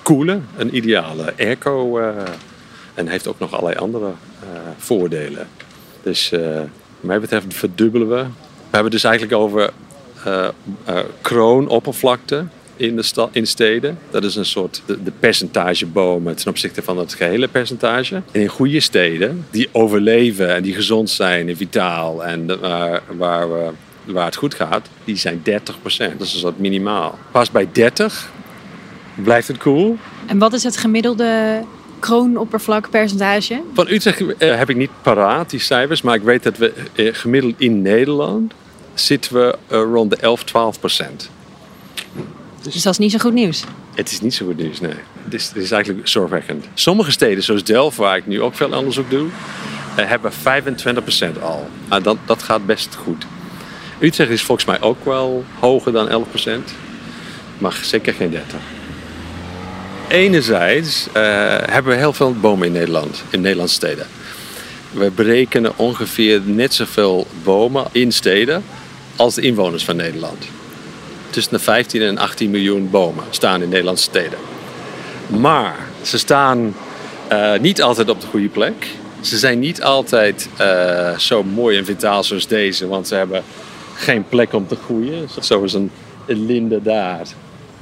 koelen, 0.02 0.48
een 0.58 0.76
ideale 0.76 1.34
airco 1.40 2.00
uh, 2.00 2.08
en 2.94 3.08
heeft 3.08 3.28
ook 3.28 3.40
nog 3.40 3.54
allerlei 3.54 3.76
andere 3.76 4.06
uh, 4.06 4.60
voordelen. 4.78 5.48
Dus 6.04 6.30
wat 6.30 6.70
mij 7.00 7.20
betreft 7.20 7.54
verdubbelen 7.54 8.10
we. 8.10 8.26
We 8.70 8.74
hebben 8.74 8.92
dus 8.92 9.04
eigenlijk 9.04 9.36
over 9.36 9.72
kroonoppervlakte 11.22 12.46
in, 12.76 12.96
de 12.96 13.28
in 13.32 13.48
steden. 13.48 13.98
Dat 14.10 14.24
is 14.24 14.36
een 14.36 14.46
soort 14.46 14.82
de, 14.86 15.04
de, 15.04 15.12
percentage 15.20 15.86
bomen 15.86 16.36
ten 16.36 16.50
opzichte 16.50 16.82
van 16.82 16.98
het 16.98 17.14
gehele 17.14 17.48
percentage. 17.48 18.16
En 18.32 18.42
in 18.42 18.48
goede 18.48 18.80
steden, 18.80 19.46
die 19.50 19.70
overleven 19.72 20.56
en 20.56 20.64
die 20.64 20.74
gezond 20.74 21.10
zijn 21.10 21.50
en 21.50 21.58
vitaal 21.58 22.26
en 22.26 22.60
waar, 23.18 23.52
we, 23.52 23.70
waar 24.08 24.26
het 24.26 24.36
goed 24.36 24.54
gaat, 24.54 24.88
die 25.04 25.16
zijn 25.16 25.40
30% 25.40 25.44
Dat 26.18 26.20
is 26.20 26.40
soort 26.40 26.60
minimaal. 26.60 27.20
Pas 27.32 27.52
bij 27.52 27.68
30 27.72 28.32
blijft 29.16 29.48
het 29.48 29.58
cool. 29.58 29.98
En 30.26 30.38
wat 30.38 30.54
is 30.54 30.64
het 30.64 30.78
gemiddelde 30.78 31.64
kroonoppervlakpercentage? 32.00 33.62
Van 33.74 33.88
Utrecht 33.90 34.22
uh, 34.22 34.34
heb 34.38 34.70
ik 34.70 34.76
niet 34.76 34.90
paraat, 35.02 35.50
die 35.50 35.60
cijfers. 35.60 36.02
Maar 36.02 36.16
ik 36.16 36.22
weet 36.22 36.44
dat 36.44 36.58
we 36.58 36.74
uh, 36.96 37.14
gemiddeld 37.14 37.54
in 37.58 37.82
Nederland 37.82 38.54
zitten 38.94 39.34
we 39.34 39.58
uh, 39.72 39.82
rond 39.82 40.10
de 40.10 40.16
11, 40.16 40.44
12 40.44 40.80
procent. 40.80 41.30
Dus, 42.62 42.74
dus 42.74 42.84
dat 42.84 42.94
is 42.94 43.00
niet 43.00 43.12
zo 43.12 43.18
goed 43.18 43.34
nieuws? 43.34 43.64
Het 43.96 44.12
is 44.12 44.22
niet 44.22 44.34
zo 44.34 44.46
goed 44.46 44.58
nieuws, 44.58 44.80
nee. 44.80 44.94
Het 45.24 45.34
is, 45.34 45.48
het 45.48 45.56
is 45.64 45.72
eigenlijk 45.72 46.08
zorgwekkend. 46.08 46.66
Sommige 46.74 47.12
steden, 47.12 47.44
zoals 47.44 47.64
Delft, 47.64 47.98
waar 47.98 48.18
ik 48.18 48.28
nu 48.28 48.42
ook 48.42 48.56
veel 48.56 48.74
onderzoek 48.74 49.10
doe, 49.10 49.28
eh, 49.96 50.08
hebben 50.08 50.32
25% 50.32 51.42
al. 51.42 51.70
Maar 51.88 52.02
dat, 52.02 52.18
dat 52.26 52.44
gaat 52.44 52.66
best 52.66 52.96
goed. 52.96 53.26
Utrecht 54.00 54.30
is 54.30 54.44
volgens 54.44 54.68
mij 54.68 54.82
ook 54.82 55.06
wel 55.06 55.46
hoger 55.60 55.92
dan 55.92 56.26
11%, 56.26 56.50
maar 57.58 57.80
zeker 57.84 58.14
geen 58.14 58.32
30. 58.32 58.60
Enerzijds 60.08 61.08
uh, 61.08 61.14
hebben 61.70 61.92
we 61.92 61.98
heel 61.98 62.14
veel 62.14 62.34
bomen 62.34 62.68
in 62.68 62.74
Nederland, 62.74 63.24
in 63.30 63.42
Nederlandse 63.42 63.76
steden. 63.76 64.08
We 64.92 65.12
berekenen 65.12 65.78
ongeveer 65.78 66.42
net 66.44 66.74
zoveel 66.74 67.28
bomen 67.44 67.86
in 67.92 68.12
steden 68.12 68.64
als 69.16 69.36
de 69.36 69.42
inwoners 69.42 69.84
van 69.84 69.96
Nederland 69.96 70.48
tussen 71.30 71.54
de 71.54 71.64
15 71.64 72.02
en 72.02 72.18
18 72.18 72.50
miljoen 72.50 72.90
bomen 72.90 73.24
staan 73.30 73.62
in 73.62 73.70
Nederlandse 73.70 74.04
steden. 74.04 74.40
Maar 75.28 75.76
ze 76.02 76.18
staan 76.18 76.76
uh, 77.32 77.60
niet 77.60 77.82
altijd 77.82 78.10
op 78.10 78.22
de 78.22 78.28
goede 78.28 78.48
plek. 78.48 78.88
Ze 79.22 79.38
zijn 79.38 79.60
niet 79.60 79.84
altijd 79.84 80.50
uh, 80.62 81.18
zo 81.18 81.44
mooi 81.44 81.78
en 81.78 81.86
vitaal 81.86 82.24
zoals 82.24 82.48
deze, 82.48 82.88
want 82.88 83.08
ze 83.08 83.16
hebben 83.16 83.44
geen 83.98 84.28
plek 84.30 84.54
om 84.54 84.68
te 84.68 84.76
groeien. 84.76 85.28
Zoals 85.40 85.74
een 85.74 85.92
linde 86.26 86.82
daar. 86.82 87.28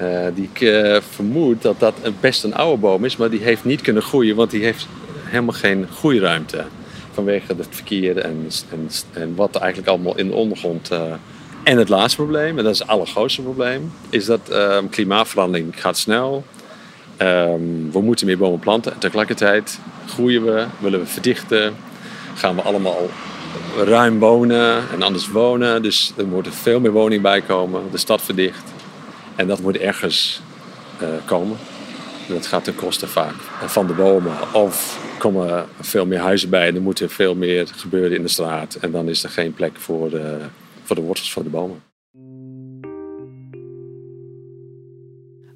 Uh, 0.01 0.25
die 0.33 0.49
ik 0.53 0.91
vermoed 1.09 1.61
dat 1.61 1.79
dat 1.79 1.95
best 2.19 2.43
een 2.43 2.55
oude 2.55 2.81
boom 2.81 3.05
is, 3.05 3.17
maar 3.17 3.29
die 3.29 3.39
heeft 3.39 3.65
niet 3.65 3.81
kunnen 3.81 4.03
groeien, 4.03 4.35
want 4.35 4.51
die 4.51 4.63
heeft 4.63 4.87
helemaal 5.23 5.53
geen 5.53 5.87
groeiruimte. 5.91 6.63
Vanwege 7.11 7.53
het 7.57 7.67
verkeer 7.69 8.17
en, 8.17 8.47
en, 8.71 8.89
en 9.13 9.35
wat 9.35 9.55
eigenlijk 9.55 9.89
allemaal 9.89 10.17
in 10.17 10.27
de 10.27 10.33
ondergrond 10.33 10.89
en 11.63 11.77
het 11.77 11.89
laatste 11.89 12.21
probleem, 12.21 12.57
en 12.57 12.63
dat 12.63 12.73
is 12.73 12.79
het 12.79 12.87
allergrootste 12.87 13.41
probleem, 13.41 13.91
is 14.09 14.25
dat 14.25 14.51
klimaatverandering 14.89 15.81
gaat 15.81 15.97
snel. 15.97 16.43
Um, 17.21 17.91
we 17.91 18.01
moeten 18.01 18.25
meer 18.25 18.37
bomen 18.37 18.59
planten 18.59 18.93
en 18.93 18.99
tegelijkertijd 18.99 19.79
groeien 20.07 20.45
we, 20.45 20.65
willen 20.79 20.99
we 20.99 21.05
verdichten, 21.05 21.75
gaan 22.35 22.55
we 22.55 22.61
allemaal 22.61 23.09
ruim 23.77 24.19
wonen 24.19 24.89
en 24.91 25.01
anders 25.01 25.27
wonen. 25.27 25.81
Dus 25.81 26.13
er 26.17 26.27
moet 26.27 26.47
veel 26.51 26.79
meer 26.79 26.91
woning 26.91 27.21
bij 27.21 27.41
komen, 27.41 27.81
de 27.91 27.97
stad 27.97 28.21
verdicht. 28.21 28.63
En 29.35 29.47
dat 29.47 29.61
moet 29.61 29.77
ergens 29.77 30.41
uh, 31.01 31.07
komen. 31.25 31.57
Dat 32.27 32.47
gaat 32.47 32.63
ten 32.63 32.75
koste 32.75 33.07
vaak 33.07 33.33
van 33.65 33.87
de 33.87 33.93
bomen. 33.93 34.53
Of 34.53 34.99
komen 35.17 35.65
veel 35.79 36.05
meer 36.05 36.19
huizen 36.19 36.49
bij 36.49 36.67
en 36.67 36.75
er 36.75 36.81
moet 36.81 36.99
er 36.99 37.09
veel 37.09 37.35
meer 37.35 37.67
gebeuren 37.75 38.17
in 38.17 38.21
de 38.21 38.27
straat. 38.27 38.75
En 38.75 38.91
dan 38.91 39.09
is 39.09 39.23
er 39.23 39.29
geen 39.29 39.53
plek 39.53 39.77
voor 39.77 40.09
de 40.09 40.37
voor 40.83 40.95
de 40.95 41.01
wortels 41.01 41.33
van 41.33 41.43
de 41.43 41.49
bomen. 41.49 41.83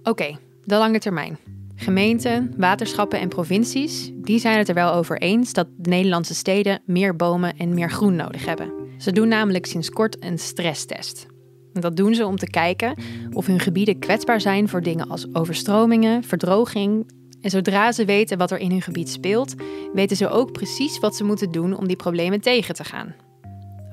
Oké, 0.03 0.37
de 0.63 0.75
lange 0.75 0.99
termijn. 0.99 1.37
Gemeenten, 1.81 2.53
waterschappen 2.57 3.19
en 3.19 3.29
provincies 3.29 4.11
die 4.15 4.39
zijn 4.39 4.57
het 4.57 4.69
er 4.69 4.73
wel 4.73 4.93
over 4.93 5.17
eens 5.17 5.53
dat 5.53 5.67
de 5.77 5.89
Nederlandse 5.89 6.35
steden 6.35 6.81
meer 6.85 7.15
bomen 7.15 7.57
en 7.57 7.73
meer 7.73 7.91
groen 7.91 8.15
nodig 8.15 8.45
hebben. 8.45 8.71
Ze 8.97 9.11
doen 9.11 9.27
namelijk 9.27 9.65
sinds 9.65 9.89
kort 9.89 10.23
een 10.23 10.39
stresstest. 10.39 11.25
Dat 11.73 11.95
doen 11.95 12.15
ze 12.15 12.25
om 12.25 12.35
te 12.35 12.49
kijken 12.49 12.97
of 13.33 13.45
hun 13.45 13.59
gebieden 13.59 13.99
kwetsbaar 13.99 14.41
zijn 14.41 14.69
voor 14.69 14.81
dingen 14.81 15.09
als 15.09 15.33
overstromingen, 15.33 16.23
verdroging. 16.23 17.11
En 17.41 17.49
zodra 17.49 17.91
ze 17.91 18.05
weten 18.05 18.37
wat 18.37 18.51
er 18.51 18.59
in 18.59 18.71
hun 18.71 18.81
gebied 18.81 19.09
speelt, 19.09 19.55
weten 19.93 20.17
ze 20.17 20.29
ook 20.29 20.51
precies 20.51 20.99
wat 20.99 21.15
ze 21.15 21.23
moeten 21.23 21.51
doen 21.51 21.77
om 21.77 21.87
die 21.87 21.95
problemen 21.95 22.41
tegen 22.41 22.75
te 22.75 22.83
gaan. 22.83 23.15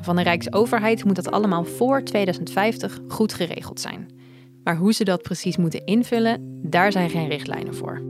Van 0.01 0.17
de 0.17 0.23
Rijksoverheid 0.23 1.05
moet 1.05 1.17
dat 1.17 1.31
allemaal 1.31 1.65
voor 1.65 2.03
2050 2.03 3.01
goed 3.09 3.35
geregeld 3.35 3.81
zijn. 3.81 4.09
Maar 4.67 4.77
hoe 4.77 4.93
ze 4.93 5.05
dat 5.05 5.23
precies 5.23 5.57
moeten 5.57 5.85
invullen, 5.85 6.61
daar 6.63 6.93
zijn 6.93 7.11
geen 7.11 7.29
richtlijnen 7.29 7.75
voor. 7.75 8.03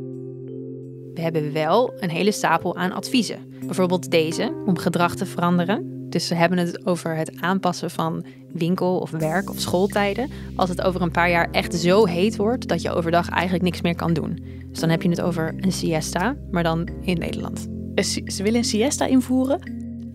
We 1.15 1.21
hebben 1.21 1.53
wel 1.53 1.93
een 1.99 2.11
hele 2.11 2.33
stapel 2.33 2.77
aan 2.77 2.93
adviezen. 2.93 3.39
Bijvoorbeeld 3.65 4.11
deze, 4.11 4.63
om 4.67 4.79
gedrag 4.79 5.15
te 5.15 5.27
veranderen. 5.27 6.09
Dus 6.11 6.27
ze 6.27 6.35
hebben 6.35 6.59
het 6.59 6.87
over 6.87 7.17
het 7.17 7.41
aanpassen 7.41 7.91
van 7.91 8.25
winkel- 8.53 8.99
of 8.99 9.11
werk- 9.11 9.51
of 9.51 9.61
schooltijden. 9.61 10.31
Als 10.55 10.69
het 10.69 10.83
over 10.83 11.03
een 11.03 11.11
paar 11.11 11.31
jaar 11.31 11.51
echt 11.51 11.75
zo 11.75 12.07
heet 12.07 12.37
wordt 12.37 12.69
dat 12.69 12.83
je 12.83 12.91
overdag 12.91 13.29
eigenlijk 13.29 13.65
niks 13.65 13.81
meer 13.81 13.97
kan 13.97 14.13
doen. 14.13 14.45
Dus 14.71 14.81
dan 14.81 14.91
heb 14.91 15.03
je 15.03 15.09
het 15.09 15.21
over 15.21 15.55
een 15.57 15.73
siesta, 15.73 16.37
maar 16.51 16.63
dan 16.63 16.89
in 17.01 17.19
Nederland. 17.19 17.69
Ze 18.27 18.43
willen 18.43 18.59
een 18.59 18.65
siesta 18.65 19.07
invoeren? 19.07 19.61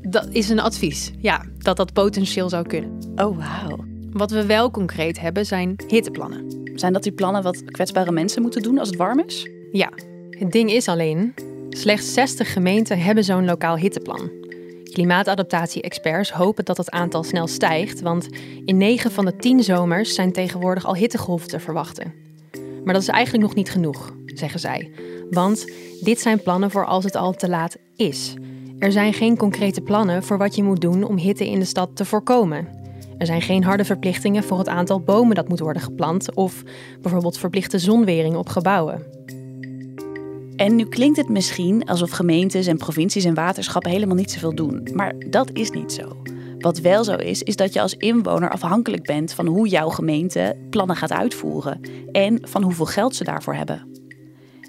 Dat 0.01 0.27
is 0.31 0.49
een 0.49 0.59
advies, 0.59 1.11
ja, 1.17 1.45
dat 1.57 1.77
dat 1.77 1.93
potentieel 1.93 2.49
zou 2.49 2.67
kunnen. 2.67 2.97
Oh, 3.15 3.37
wauw. 3.37 3.90
Wat 4.11 4.31
we 4.31 4.45
wel 4.45 4.71
concreet 4.71 5.19
hebben 5.19 5.45
zijn 5.45 5.75
hitteplannen. 5.87 6.71
Zijn 6.75 6.93
dat 6.93 7.03
die 7.03 7.11
plannen 7.11 7.43
wat 7.43 7.63
kwetsbare 7.65 8.11
mensen 8.11 8.41
moeten 8.41 8.61
doen 8.61 8.77
als 8.77 8.87
het 8.87 8.97
warm 8.97 9.19
is? 9.19 9.49
Ja, 9.71 9.89
het 10.29 10.51
ding 10.51 10.71
is 10.71 10.87
alleen, 10.87 11.33
slechts 11.69 12.13
60 12.13 12.53
gemeenten 12.53 12.99
hebben 12.99 13.23
zo'n 13.23 13.45
lokaal 13.45 13.77
hitteplan. 13.77 14.29
Klimaatadaptatie-experts 14.83 16.31
hopen 16.31 16.65
dat 16.65 16.77
het 16.77 16.89
aantal 16.91 17.23
snel 17.23 17.47
stijgt, 17.47 18.01
want 18.01 18.29
in 18.65 18.77
9 18.77 19.11
van 19.11 19.25
de 19.25 19.35
10 19.35 19.63
zomers 19.63 20.13
zijn 20.13 20.31
tegenwoordig 20.31 20.85
al 20.85 20.95
hittegolven 20.95 21.47
te 21.47 21.59
verwachten. 21.59 22.13
Maar 22.83 22.93
dat 22.93 23.03
is 23.03 23.07
eigenlijk 23.07 23.45
nog 23.45 23.55
niet 23.55 23.71
genoeg, 23.71 24.13
zeggen 24.25 24.59
zij. 24.59 24.91
Want 25.29 25.71
dit 26.01 26.19
zijn 26.19 26.41
plannen 26.41 26.71
voor 26.71 26.85
als 26.85 27.03
het 27.03 27.15
al 27.15 27.33
te 27.33 27.49
laat 27.49 27.77
is. 27.95 28.33
Er 28.79 28.91
zijn 28.91 29.13
geen 29.13 29.37
concrete 29.37 29.81
plannen 29.81 30.23
voor 30.23 30.37
wat 30.37 30.55
je 30.55 30.63
moet 30.63 30.81
doen 30.81 31.03
om 31.03 31.17
hitte 31.17 31.49
in 31.49 31.59
de 31.59 31.65
stad 31.65 31.95
te 31.95 32.05
voorkomen. 32.05 32.80
Er 33.21 33.27
zijn 33.27 33.41
geen 33.41 33.63
harde 33.63 33.85
verplichtingen 33.85 34.43
voor 34.43 34.57
het 34.57 34.67
aantal 34.67 34.99
bomen 34.99 35.35
dat 35.35 35.47
moet 35.47 35.59
worden 35.59 35.81
geplant 35.81 36.35
of 36.35 36.63
bijvoorbeeld 37.01 37.37
verplichte 37.37 37.79
zonwering 37.79 38.35
op 38.35 38.49
gebouwen. 38.49 39.03
En 40.55 40.75
nu 40.75 40.85
klinkt 40.85 41.17
het 41.17 41.29
misschien 41.29 41.85
alsof 41.85 42.09
gemeentes 42.09 42.67
en 42.67 42.77
provincies 42.77 43.25
en 43.25 43.33
waterschappen 43.33 43.91
helemaal 43.91 44.15
niet 44.15 44.31
zoveel 44.31 44.55
doen. 44.55 44.87
Maar 44.93 45.13
dat 45.29 45.49
is 45.53 45.69
niet 45.69 45.93
zo. 45.93 46.21
Wat 46.59 46.79
wel 46.79 47.03
zo 47.03 47.15
is, 47.15 47.43
is 47.43 47.55
dat 47.55 47.73
je 47.73 47.81
als 47.81 47.93
inwoner 47.93 48.49
afhankelijk 48.49 49.03
bent 49.05 49.33
van 49.33 49.45
hoe 49.45 49.67
jouw 49.67 49.89
gemeente 49.89 50.55
plannen 50.69 50.95
gaat 50.95 51.11
uitvoeren 51.11 51.81
en 52.11 52.39
van 52.41 52.63
hoeveel 52.63 52.85
geld 52.85 53.15
ze 53.15 53.23
daarvoor 53.23 53.53
hebben. 53.53 53.91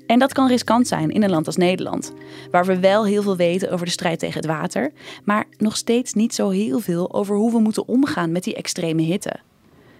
En 0.06 0.18
dat 0.18 0.32
kan 0.32 0.48
riskant 0.48 0.88
zijn 0.88 1.10
in 1.10 1.22
een 1.22 1.30
land 1.30 1.46
als 1.46 1.56
Nederland, 1.56 2.12
waar 2.50 2.64
we 2.64 2.80
wel 2.80 3.06
heel 3.06 3.22
veel 3.22 3.36
weten 3.36 3.70
over 3.70 3.86
de 3.86 3.92
strijd 3.92 4.18
tegen 4.18 4.36
het 4.36 4.46
water, 4.46 4.92
maar 5.24 5.41
nog 5.58 5.76
steeds 5.76 6.12
niet 6.12 6.34
zo 6.34 6.48
heel 6.48 6.80
veel 6.80 7.14
over 7.14 7.36
hoe 7.36 7.52
we 7.52 7.58
moeten 7.58 7.88
omgaan 7.88 8.32
met 8.32 8.44
die 8.44 8.54
extreme 8.54 9.02
hitte. 9.02 9.36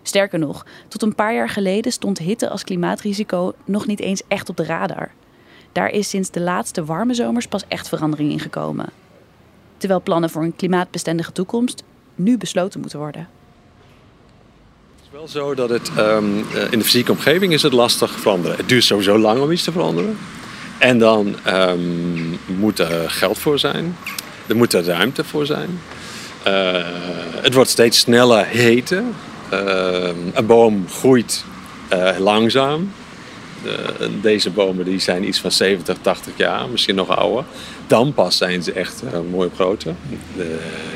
Sterker 0.03 0.39
nog, 0.39 0.67
tot 0.89 1.03
een 1.03 1.15
paar 1.15 1.35
jaar 1.35 1.49
geleden 1.49 1.93
stond 1.93 2.19
hitte 2.19 2.49
als 2.49 2.65
klimaatrisico 2.65 3.53
nog 3.65 3.87
niet 3.87 4.01
eens 4.01 4.23
echt 4.29 4.49
op 4.49 4.57
de 4.57 4.65
radar. 4.65 5.11
Daar 5.73 5.91
is 5.91 6.09
sinds 6.09 6.31
de 6.31 6.41
laatste 6.41 6.85
warme 6.85 7.15
zomers 7.15 7.47
pas 7.47 7.65
echt 7.69 7.89
verandering 7.89 8.31
in 8.33 8.41
gekomen. 8.41 8.87
Terwijl 9.77 10.03
plannen 10.03 10.31
voor 10.31 10.43
een 10.43 10.57
klimaatbestendige 10.57 11.33
toekomst 11.33 11.83
nu 12.15 12.39
besloten 12.39 12.81
moeten 12.81 12.99
worden. 12.99 13.29
Het 14.97 15.05
is 15.05 15.11
wel 15.11 15.29
zo 15.29 15.55
dat 15.55 15.71
het 15.71 15.91
um, 15.99 16.39
in 16.71 16.79
de 16.79 16.85
fysieke 16.85 17.13
omgeving 17.13 17.53
is 17.53 17.63
het 17.63 17.73
lastig 17.73 18.11
veranderen. 18.11 18.57
Het 18.57 18.69
duurt 18.69 18.85
sowieso 18.85 19.19
lang 19.19 19.41
om 19.41 19.51
iets 19.51 19.65
te 19.65 19.73
veranderen. 19.73 20.17
En 20.79 20.99
dan 20.99 21.37
um, 21.47 22.39
moet 22.47 22.79
er 22.79 23.11
geld 23.11 23.39
voor 23.39 23.59
zijn. 23.59 23.97
Er 24.47 24.57
moet 24.57 24.73
er 24.73 24.85
ruimte 24.85 25.25
voor 25.25 25.47
zijn. 25.47 25.81
Uh, 26.47 26.85
het 27.43 27.55
wordt 27.55 27.71
steeds 27.71 27.99
sneller 27.99 28.47
heten. 28.47 29.15
Uh, 29.53 30.09
een 30.33 30.47
boom 30.47 30.89
groeit 30.89 31.45
uh, 31.93 32.19
langzaam. 32.19 32.93
Deze 34.21 34.51
bomen 34.51 34.85
die 34.85 34.99
zijn 34.99 35.27
iets 35.29 35.41
van 35.41 35.51
70, 35.51 35.97
80 36.01 36.33
jaar, 36.37 36.69
misschien 36.69 36.95
nog 36.95 37.17
ouder. 37.17 37.45
Dan 37.87 38.15
pas 38.15 38.37
zijn 38.37 38.63
ze 38.63 38.73
echt 38.73 39.03
mooi 39.31 39.51
op 39.63 39.79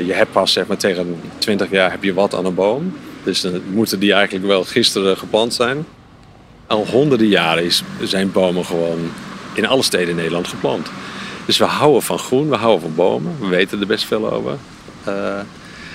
je 0.07 0.13
hebt 0.13 0.33
pas 0.33 0.53
zeg 0.53 0.67
maar, 0.67 0.77
tegen 0.77 1.21
20 1.39 1.71
jaar 1.71 1.91
heb 1.91 2.03
je 2.03 2.15
wat 2.15 2.35
aan 2.35 2.45
een 2.45 2.55
boom. 2.55 2.97
Dus 3.23 3.41
dan 3.41 3.63
moeten 3.71 3.99
die 3.99 4.13
eigenlijk 4.13 4.47
wel 4.47 4.65
gisteren 4.65 5.17
geplant 5.17 5.55
zijn. 5.55 5.87
Al 6.67 6.87
honderden 6.87 7.29
jaren 7.29 7.65
is, 7.65 7.83
zijn 8.03 8.33
bomen 8.33 8.65
gewoon 8.65 9.11
in 9.55 9.67
alle 9.67 9.83
steden 9.83 10.09
in 10.09 10.17
Nederland 10.17 10.49
geplant. 10.49 10.91
Dus 11.47 11.59
we 11.59 11.65
houden 11.65 12.03
van 12.03 12.19
groen, 12.19 12.49
we 12.49 12.57
houden 12.57 12.81
van 12.81 12.95
bomen. 12.95 13.37
We 13.41 13.47
weten 13.47 13.81
er 13.81 13.87
best 13.87 14.05
veel 14.05 14.33
over. 14.33 14.57
Uh, 15.09 15.15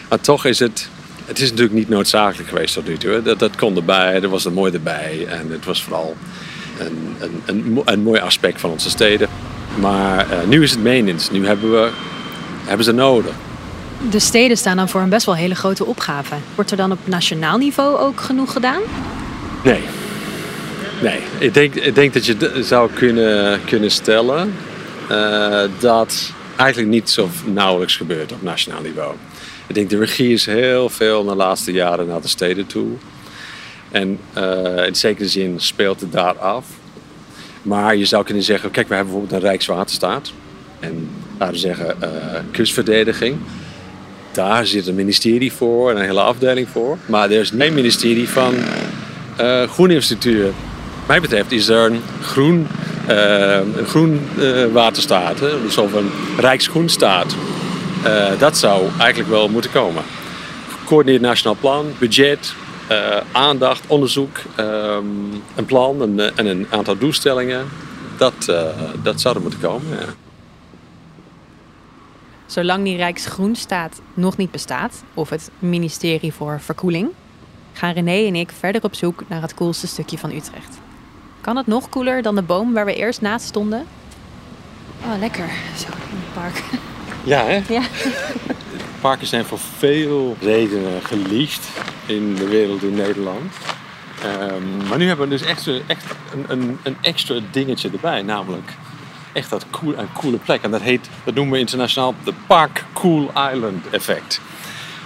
maar 0.09 0.21
toch 0.21 0.45
is 0.45 0.59
het 0.59 0.89
het 1.25 1.39
is 1.39 1.49
natuurlijk 1.49 1.77
niet 1.77 1.89
noodzakelijk 1.89 2.49
geweest 2.49 2.73
tot 2.73 2.87
nu 2.87 2.97
toe. 2.97 3.21
Dat, 3.21 3.39
dat 3.39 3.55
kon 3.55 3.75
erbij, 3.75 4.21
er 4.21 4.29
was 4.29 4.45
er 4.45 4.51
mooi 4.51 4.73
erbij. 4.73 5.25
En 5.29 5.51
het 5.51 5.65
was 5.65 5.83
vooral 5.83 6.15
een, 6.79 7.15
een, 7.19 7.41
een, 7.45 7.81
een 7.85 8.01
mooi 8.01 8.19
aspect 8.19 8.59
van 8.59 8.69
onze 8.69 8.89
steden. 8.89 9.27
Maar 9.79 10.27
uh, 10.27 10.47
nu 10.47 10.63
is 10.63 10.71
het 10.71 10.81
menens. 10.81 11.31
Nu 11.31 11.45
hebben 11.45 11.71
we 11.71 11.89
hebben 12.65 12.85
ze 12.85 12.91
nodig. 12.91 13.31
De 14.09 14.19
steden 14.19 14.57
staan 14.57 14.77
dan 14.77 14.89
voor 14.89 15.01
een 15.01 15.09
best 15.09 15.25
wel 15.25 15.35
hele 15.35 15.55
grote 15.55 15.85
opgave. 15.85 16.35
Wordt 16.55 16.71
er 16.71 16.77
dan 16.77 16.91
op 16.91 16.99
nationaal 17.03 17.57
niveau 17.57 17.97
ook 17.97 18.21
genoeg 18.21 18.51
gedaan? 18.51 18.81
Nee. 19.63 19.81
Nee, 21.01 21.19
ik 21.37 21.53
denk, 21.53 21.75
ik 21.75 21.95
denk 21.95 22.13
dat 22.13 22.25
je 22.25 22.59
zou 22.61 22.89
kunnen, 22.93 23.59
kunnen 23.65 23.91
stellen 23.91 24.53
dat 25.80 26.32
eigenlijk 26.56 26.91
niet 26.91 27.10
zo 27.10 27.30
nauwelijks 27.45 27.95
gebeurt 27.95 28.32
op 28.32 28.41
nationaal 28.41 28.82
niveau. 28.82 29.15
Ik 29.67 29.76
denk 29.76 29.89
de 29.89 29.97
regie 29.97 30.34
is 30.34 30.45
heel 30.45 30.89
veel 30.89 31.24
de 31.24 31.36
laatste 31.36 31.71
jaren 31.71 32.08
naar 32.08 32.21
de 32.21 32.28
steden 32.28 32.67
toe. 32.67 32.88
En 33.91 34.19
uh, 34.38 34.86
in 34.86 34.95
zekere 34.95 35.28
zin 35.28 35.60
speelt 35.60 36.02
het 36.02 36.12
daar 36.12 36.38
af. 36.38 36.65
Maar 37.62 37.95
je 37.95 38.06
zou 38.06 38.24
kunnen 38.24 38.43
zeggen, 38.43 38.71
kijk, 38.71 38.88
we 38.88 38.95
hebben 38.95 39.13
bijvoorbeeld 39.13 39.43
een 39.43 39.50
Rijkswaterstaat. 39.50 40.32
En 40.80 41.10
laten 41.38 41.54
we 41.54 41.60
zeggen, 41.60 41.95
uh, 42.04 42.10
kustverdediging. 42.52 43.38
Daar 44.32 44.65
zit 44.65 44.88
een 44.88 44.95
ministerie 44.95 45.52
voor 45.52 45.89
en 45.89 45.97
een 45.97 46.04
hele 46.04 46.21
afdeling 46.21 46.69
voor. 46.69 46.97
Maar 47.06 47.32
er 47.32 47.39
is 47.39 47.50
geen 47.58 47.74
ministerie 47.74 48.30
van 48.30 48.54
uh, 49.41 49.63
groeninfrastructuur. 49.63 50.43
Wat 50.45 51.08
mij 51.08 51.21
betreft 51.21 51.52
is 51.52 51.67
er 51.67 51.91
een 51.91 52.02
groen, 52.21 52.67
een 53.07 53.85
groen 53.85 54.27
waterstaat. 54.71 55.39
Hè? 55.39 55.61
Dus 55.61 55.77
of 55.77 55.93
een 55.93 56.11
Rijksgroenstaat. 56.37 57.35
dat 58.39 58.57
zou 58.57 58.87
eigenlijk 58.97 59.29
wel 59.29 59.49
moeten 59.49 59.71
komen. 59.71 60.03
Gecoördineerd 60.79 61.21
nationaal 61.21 61.57
plan, 61.59 61.85
budget, 61.97 62.53
aandacht, 63.31 63.83
onderzoek, 63.87 64.37
um, 64.59 65.41
een 65.55 65.65
plan 65.65 66.01
en, 66.01 66.37
en, 66.37 66.45
een 66.45 66.67
aantal 66.69 66.97
doelstellingen. 66.97 67.65
Dat, 68.17 68.33
dat 69.03 69.21
zou 69.21 69.35
er 69.35 69.41
moeten 69.41 69.59
komen. 69.59 69.85
Zolang 72.51 72.83
die 72.83 72.95
Rijksgroenstaat 72.95 74.01
nog 74.13 74.37
niet 74.37 74.51
bestaat, 74.51 75.03
of 75.13 75.29
het 75.29 75.51
ministerie 75.59 76.33
voor 76.33 76.59
verkoeling, 76.61 77.09
gaan 77.73 77.93
René 77.93 78.27
en 78.27 78.35
ik 78.35 78.51
verder 78.59 78.83
op 78.83 78.95
zoek 78.95 79.23
naar 79.27 79.41
het 79.41 79.53
coolste 79.53 79.87
stukje 79.87 80.17
van 80.17 80.31
Utrecht. 80.31 80.77
Kan 81.41 81.56
het 81.58 81.67
nog 81.67 81.89
cooler 81.89 82.21
dan 82.21 82.36
de 82.36 82.41
boom 82.41 82.73
waar 82.73 82.86
we 82.86 82.95
eerst 82.95 83.21
naast 83.21 83.45
stonden? 83.45 83.88
Oh, 85.04 85.19
lekker. 85.19 85.49
Zo, 85.77 85.88
in 85.88 86.17
het 86.17 86.34
park. 86.34 86.63
Ja, 87.23 87.45
hè? 87.45 87.62
Ja. 87.67 87.82
Parken 89.01 89.27
zijn 89.27 89.45
voor 89.45 89.60
veel 89.60 90.36
redenen 90.39 91.01
geliefd 91.04 91.67
in 92.06 92.36
de 92.36 92.47
wereld 92.47 92.84
in 92.84 92.93
Nederland. 92.93 93.54
Um, 94.25 94.88
maar 94.88 94.97
nu 94.97 95.08
hebben 95.08 95.30
we 95.30 95.38
dus 95.38 95.47
echt, 95.47 95.67
echt 95.88 96.04
een, 96.34 96.45
een, 96.47 96.80
een, 96.84 96.97
extra 97.01 97.39
dingetje 97.51 97.89
erbij, 97.89 98.21
namelijk 98.21 98.71
echt 99.34 99.49
dat 99.49 99.65
cool, 99.69 99.97
een 99.97 100.12
coole 100.13 100.38
plek. 100.38 100.62
En 100.62 100.71
dat 100.71 100.82
heet, 100.82 101.10
dat 101.23 101.34
noemen 101.34 101.54
we 101.54 101.60
internationaal 101.60 102.15
de 102.23 102.34
Park 102.47 102.84
Cool 102.93 103.32
Island 103.54 103.89
effect. 103.89 104.41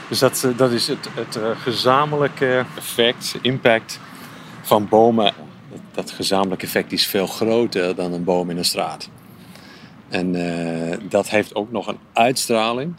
Dus 0.07 0.19
dat, 0.19 0.47
dat 0.55 0.71
is 0.71 0.87
het, 0.87 1.09
het 1.13 1.39
gezamenlijke 1.61 2.65
effect, 2.75 3.35
impact 3.41 3.99
van 4.61 4.87
bomen. 4.87 5.44
Dat, 5.95 6.11
gezamenlijke 6.11 6.65
effect 6.65 6.91
is 6.91 7.07
veel 7.07 7.27
groter 7.27 7.95
dan 7.95 8.13
een 8.13 8.23
boom 8.23 8.49
in 8.49 8.57
een 8.57 8.65
straat. 8.65 9.09
En 10.09 10.35
uh, 10.35 10.97
dat 11.09 11.29
heeft 11.29 11.55
ook 11.55 11.71
nog 11.71 11.87
een 11.87 11.97
uitstraling 12.13 12.95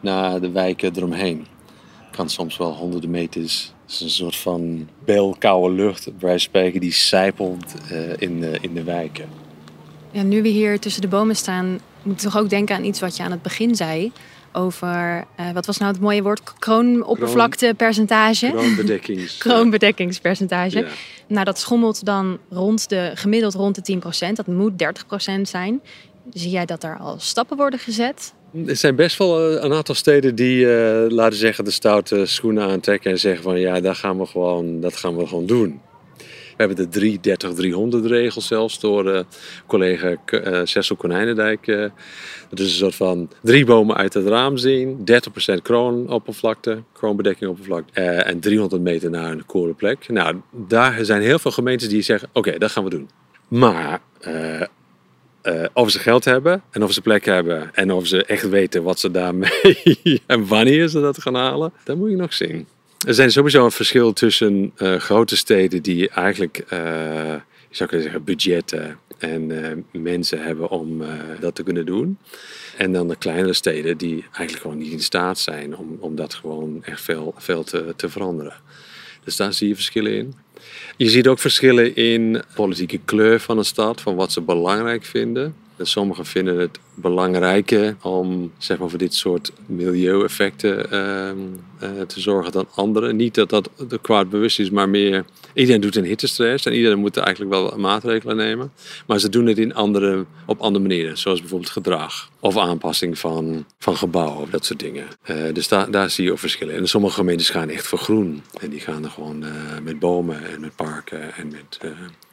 naar 0.00 0.40
de 0.40 0.50
wijken 0.50 0.96
eromheen. 0.96 1.46
Kan 2.10 2.30
soms 2.30 2.56
wel 2.56 2.72
honderden 2.72 3.10
meters. 3.10 3.72
Het 3.82 3.94
is 3.94 4.00
een 4.00 4.10
soort 4.10 4.36
van 4.36 4.88
belkoude 5.04 5.74
lucht, 5.74 6.18
bij 6.18 6.38
spreken, 6.38 6.80
die 6.80 6.92
sijpelt 6.92 7.74
uh, 7.92 8.12
in, 8.18 8.40
de, 8.40 8.58
in 8.60 8.74
de 8.74 8.82
wijken. 8.82 9.28
Ja, 10.10 10.22
nu 10.22 10.42
we 10.42 10.48
hier 10.48 10.78
tussen 10.78 11.02
de 11.02 11.08
bomen 11.08 11.36
staan, 11.36 11.78
moet 12.02 12.14
ik 12.14 12.20
toch 12.20 12.38
ook 12.38 12.50
denken 12.50 12.76
aan 12.76 12.84
iets 12.84 13.00
wat 13.00 13.16
je 13.16 13.22
aan 13.22 13.30
het 13.30 13.42
begin 13.42 13.74
zei. 13.74 14.12
Over, 14.56 15.24
uh, 15.40 15.50
wat 15.52 15.66
was 15.66 15.78
nou 15.78 15.92
het 15.92 16.00
mooie 16.00 16.22
woord? 16.22 16.42
Kroonoppervlaktepercentage. 16.58 18.50
Kroonbedekkings. 18.50 19.38
Kroonbedekkingspercentage. 19.44 20.78
Ja. 20.78 20.86
Nou, 21.28 21.44
dat 21.44 21.58
schommelt 21.58 22.04
dan 22.04 22.38
rond 22.50 22.88
de, 22.88 23.10
gemiddeld 23.14 23.54
rond 23.54 23.86
de 23.86 24.00
10%. 24.28 24.32
Dat 24.32 24.46
moet 24.46 24.72
30% 25.38 25.40
zijn. 25.42 25.80
Zie 26.32 26.50
jij 26.50 26.64
dat 26.64 26.82
er 26.82 26.98
al 26.98 27.18
stappen 27.18 27.56
worden 27.56 27.78
gezet? 27.78 28.32
Er 28.66 28.76
zijn 28.76 28.96
best 28.96 29.18
wel 29.18 29.62
een 29.64 29.72
aantal 29.72 29.94
steden 29.94 30.34
die, 30.34 30.64
uh, 30.64 31.04
laten 31.08 31.38
zeggen, 31.38 31.64
de 31.64 31.70
stoute 31.70 32.26
schoenen 32.26 32.68
aantrekken 32.68 33.10
en 33.10 33.18
zeggen 33.18 33.42
van 33.42 33.60
ja, 33.60 33.80
dat 33.80 33.96
gaan 33.96 34.18
we 34.18 34.26
gewoon, 34.26 34.80
dat 34.80 34.96
gaan 34.96 35.16
we 35.16 35.26
gewoon 35.26 35.46
doen. 35.46 35.80
Hebben 36.56 36.90
de 36.90 37.18
3-30-300 38.02 38.06
regel 38.06 38.40
zelfs 38.40 38.80
door 38.80 39.06
uh, 39.06 39.20
collega 39.66 40.16
uh, 40.30 40.60
Cecil 40.64 40.96
Konijnendijk. 40.96 41.66
Uh, 41.66 41.80
dat 42.48 42.58
is 42.58 42.66
een 42.70 42.78
soort 42.78 42.94
van 42.94 43.30
drie 43.42 43.64
bomen 43.64 43.96
uit 43.96 44.14
het 44.14 44.26
raam 44.26 44.56
zien, 44.56 44.98
30% 44.98 45.62
kroonoppervlakte, 45.62 46.82
kroonbedekkingoppervlakte 46.92 48.00
en 48.00 48.40
300 48.40 48.82
meter 48.82 49.10
naar 49.10 49.32
een 49.32 49.46
koele 49.46 49.74
plek. 49.74 50.08
Nou, 50.08 50.40
daar 50.50 51.04
zijn 51.04 51.22
heel 51.22 51.38
veel 51.38 51.50
gemeentes 51.50 51.88
die 51.88 52.02
zeggen, 52.02 52.28
oké, 52.32 52.58
dat 52.58 52.70
gaan 52.70 52.84
we 52.84 52.90
doen. 52.90 53.08
Maar 53.48 54.00
of 55.72 55.90
ze 55.90 55.98
geld 55.98 56.24
hebben 56.24 56.62
en 56.70 56.82
of 56.82 56.92
ze 56.92 57.00
plek 57.00 57.24
hebben 57.24 57.74
en 57.74 57.92
of 57.92 58.06
ze 58.06 58.24
echt 58.24 58.48
weten 58.48 58.82
wat 58.82 58.98
ze 58.98 59.10
daarmee 59.10 60.22
en 60.26 60.46
wanneer 60.46 60.88
ze 60.88 61.00
dat 61.00 61.22
gaan 61.22 61.34
halen, 61.34 61.72
dat 61.84 61.96
moet 61.96 62.10
je 62.10 62.16
nog 62.16 62.32
zien. 62.32 62.66
Er 63.06 63.14
zijn 63.14 63.30
sowieso 63.30 63.64
een 63.64 63.70
verschil 63.70 64.12
tussen 64.12 64.72
uh, 64.78 64.96
grote 64.96 65.36
steden 65.36 65.82
die 65.82 66.08
eigenlijk, 66.08 66.58
uh, 66.58 66.78
je 67.68 67.76
zou 67.76 67.88
kunnen 67.88 68.06
zeggen, 68.06 68.24
budgetten 68.24 68.98
en 69.18 69.84
mensen 69.92 70.42
hebben 70.42 70.70
om 70.70 71.02
dat 71.40 71.54
te 71.54 71.62
kunnen 71.62 71.86
doen. 71.86 72.18
En 72.76 72.92
dan 72.92 73.08
de 73.08 73.16
kleinere 73.16 73.52
steden 73.52 73.96
die 73.96 74.24
eigenlijk 74.32 74.60
gewoon 74.60 74.78
niet 74.78 74.92
in 74.92 75.00
staat 75.00 75.38
zijn 75.38 75.76
om, 75.76 75.96
om 76.00 76.16
dat 76.16 76.34
gewoon 76.34 76.84
echt 76.84 77.00
veel, 77.00 77.34
veel 77.36 77.64
te, 77.64 77.92
te 77.96 78.08
veranderen. 78.08 78.54
Dus 79.24 79.36
daar 79.36 79.52
zie 79.52 79.68
je 79.68 79.74
verschillen 79.74 80.12
in. 80.12 80.34
Je 80.96 81.08
ziet 81.08 81.28
ook 81.28 81.38
verschillen 81.38 81.94
in 81.94 82.42
politieke 82.54 83.00
kleur 83.04 83.40
van 83.40 83.58
een 83.58 83.64
stad, 83.64 84.00
van 84.00 84.14
wat 84.14 84.32
ze 84.32 84.40
belangrijk 84.40 85.04
vinden. 85.04 85.54
Sommigen 85.78 86.26
vinden 86.26 86.58
het 86.58 86.78
belangrijker 86.94 87.96
om 88.02 88.52
zeg 88.58 88.78
maar, 88.78 88.88
voor 88.88 88.98
dit 88.98 89.14
soort 89.14 89.52
milieueffecten 89.66 90.86
uh, 90.92 91.90
uh, 91.90 92.02
te 92.02 92.20
zorgen 92.20 92.52
dan 92.52 92.66
anderen. 92.74 93.16
Niet 93.16 93.34
dat 93.34 93.50
dat 93.50 93.70
de 93.88 93.98
kwaad 93.98 94.30
bewust 94.30 94.58
is, 94.58 94.70
maar 94.70 94.88
meer 94.88 95.24
iedereen 95.54 95.80
doet 95.80 95.96
een 95.96 96.04
hittestress 96.04 96.66
en 96.66 96.72
iedereen 96.72 96.98
moet 96.98 97.16
eigenlijk 97.16 97.50
wel 97.50 97.78
maatregelen 97.78 98.36
nemen. 98.36 98.72
Maar 99.06 99.18
ze 99.18 99.28
doen 99.28 99.46
het 99.46 99.58
in 99.58 99.74
andere, 99.74 100.24
op 100.46 100.60
andere 100.60 100.84
manieren, 100.84 101.18
zoals 101.18 101.40
bijvoorbeeld 101.40 101.70
gedrag 101.70 102.30
of 102.40 102.56
aanpassing 102.56 103.18
van, 103.18 103.66
van 103.78 103.96
gebouwen 103.96 104.40
of 104.40 104.50
dat 104.50 104.64
soort 104.64 104.80
dingen. 104.80 105.06
Uh, 105.26 105.36
dus 105.52 105.68
daar, 105.68 105.90
daar 105.90 106.10
zie 106.10 106.24
je 106.24 106.32
ook 106.32 106.38
verschillen. 106.38 106.74
En 106.74 106.88
sommige 106.88 107.14
gemeentes 107.14 107.50
gaan 107.50 107.68
echt 107.68 107.86
voor 107.86 107.98
groen 107.98 108.42
en 108.60 108.70
die 108.70 108.80
gaan 108.80 109.04
er 109.04 109.10
gewoon 109.10 109.44
uh, 109.44 109.50
met 109.82 109.98
bomen 109.98 110.50
en 110.50 110.60
met 110.60 110.76
parken 110.76 111.34
en 111.34 111.48
met 111.48 111.78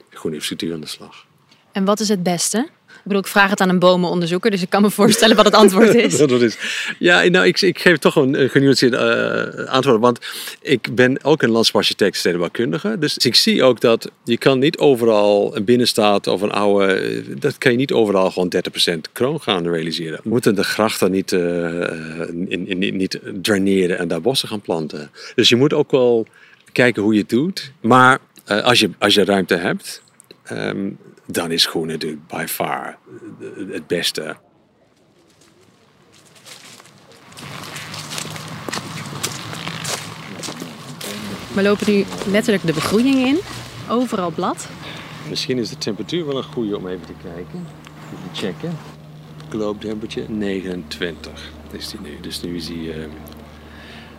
groene 0.09 0.35
infrastructuur 0.35 0.73
aan 0.73 0.81
de 0.81 0.87
slag. 0.87 1.25
En 1.71 1.85
wat 1.85 1.99
is 1.99 2.07
het 2.07 2.23
beste? 2.23 2.69
Ik 3.03 3.09
bedoel, 3.09 3.23
ik 3.23 3.31
vraag 3.31 3.49
het 3.49 3.61
aan 3.61 3.69
een 3.69 3.79
bomenonderzoeker, 3.79 4.51
dus 4.51 4.61
ik 4.61 4.69
kan 4.69 4.81
me 4.81 4.89
voorstellen 4.89 5.35
wat 5.35 5.45
het 5.45 5.53
antwoord 5.53 5.95
is. 6.05 6.17
dat 6.17 6.41
is. 6.41 6.57
Ja, 6.99 7.23
nou, 7.23 7.45
ik, 7.45 7.61
ik 7.61 7.79
geef 7.79 7.97
toch 7.97 8.15
een 8.15 8.49
genuanceerd 8.49 8.93
uh, 8.93 9.65
antwoord. 9.69 9.99
Want 9.99 10.19
ik 10.61 10.95
ben 10.95 11.23
ook 11.23 11.41
een 11.41 11.49
landschapsarchitect 11.49 12.17
stedenbouwkundige. 12.17 12.97
Dus 12.99 13.17
ik 13.17 13.35
zie 13.35 13.63
ook 13.63 13.81
dat 13.81 14.11
je 14.23 14.37
kan 14.37 14.59
niet 14.59 14.77
overal 14.77 15.55
een 15.55 15.63
binnenstaat 15.63 16.27
of 16.27 16.41
een 16.41 16.51
oude... 16.51 17.23
Dat 17.39 17.57
kan 17.57 17.71
je 17.71 17.77
niet 17.77 17.91
overal 17.91 18.31
gewoon 18.31 18.53
30% 18.89 19.11
kroon 19.11 19.41
gaan 19.41 19.67
realiseren. 19.67 20.19
We 20.23 20.29
moeten 20.29 20.55
de 20.55 20.63
grachten 20.63 21.11
niet, 21.11 21.31
uh, 21.31 21.39
in, 22.47 22.67
in, 22.67 22.97
niet 22.97 23.19
draineren 23.41 23.97
en 23.97 24.07
daar 24.07 24.21
bossen 24.21 24.47
gaan 24.47 24.61
planten. 24.61 25.11
Dus 25.35 25.49
je 25.49 25.55
moet 25.55 25.73
ook 25.73 25.91
wel 25.91 26.27
kijken 26.71 27.01
hoe 27.01 27.13
je 27.13 27.19
het 27.19 27.29
doet. 27.29 27.71
Maar 27.81 28.19
uh, 28.47 28.63
als, 28.63 28.79
je, 28.79 28.89
als 28.97 29.13
je 29.13 29.23
ruimte 29.23 29.55
hebt... 29.55 30.01
Um, 30.51 30.97
dan 31.25 31.51
is 31.51 31.65
groen 31.65 31.87
natuurlijk 31.87 32.27
by 32.27 32.45
far 32.47 32.97
het 33.71 33.87
beste. 33.87 34.35
We 41.53 41.61
lopen 41.61 41.93
nu 41.93 42.05
letterlijk 42.27 42.65
de 42.65 42.73
begroeiing 42.73 43.15
in. 43.15 43.39
Overal 43.89 44.31
blad. 44.31 44.69
Misschien 45.29 45.57
is 45.57 45.69
de 45.69 45.77
temperatuur 45.77 46.25
wel 46.25 46.37
een 46.37 46.43
goede 46.43 46.77
om 46.77 46.87
even 46.87 47.05
te 47.05 47.13
kijken. 47.23 47.67
Even 48.13 48.35
checken. 48.35 48.77
Globe 49.49 49.79
temperature 49.79 50.29
29 50.29 51.51
is 51.71 51.89
die 51.89 51.99
nu. 51.99 52.19
Dus 52.19 52.41
nu 52.41 52.55
is 52.55 52.65
die... 52.65 52.95
Uh, 52.95 53.05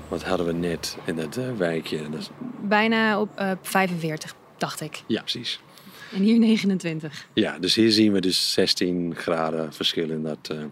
wat 0.09 0.23
hadden 0.23 0.47
we 0.47 0.53
net 0.53 0.97
in 1.05 1.17
dat 1.17 1.37
uh, 1.37 1.45
wijkje? 1.57 2.11
Dat 2.11 2.21
is... 2.21 2.31
Bijna 2.61 3.21
op 3.21 3.41
uh, 3.41 3.51
45, 3.63 4.35
dacht 4.59 4.81
ik. 4.81 5.03
Ja, 5.07 5.21
precies. 5.21 5.61
En 6.15 6.23
hier 6.23 6.39
29. 6.39 7.27
Ja, 7.33 7.59
dus 7.59 7.75
hier 7.75 7.93
zien 7.93 8.13
we 8.13 8.21
dus 8.21 8.53
16 8.53 9.15
graden 9.17 9.73
verschil 9.73 10.11
in 10.11 10.23
dat, 10.23 10.51
uh, 10.53 10.65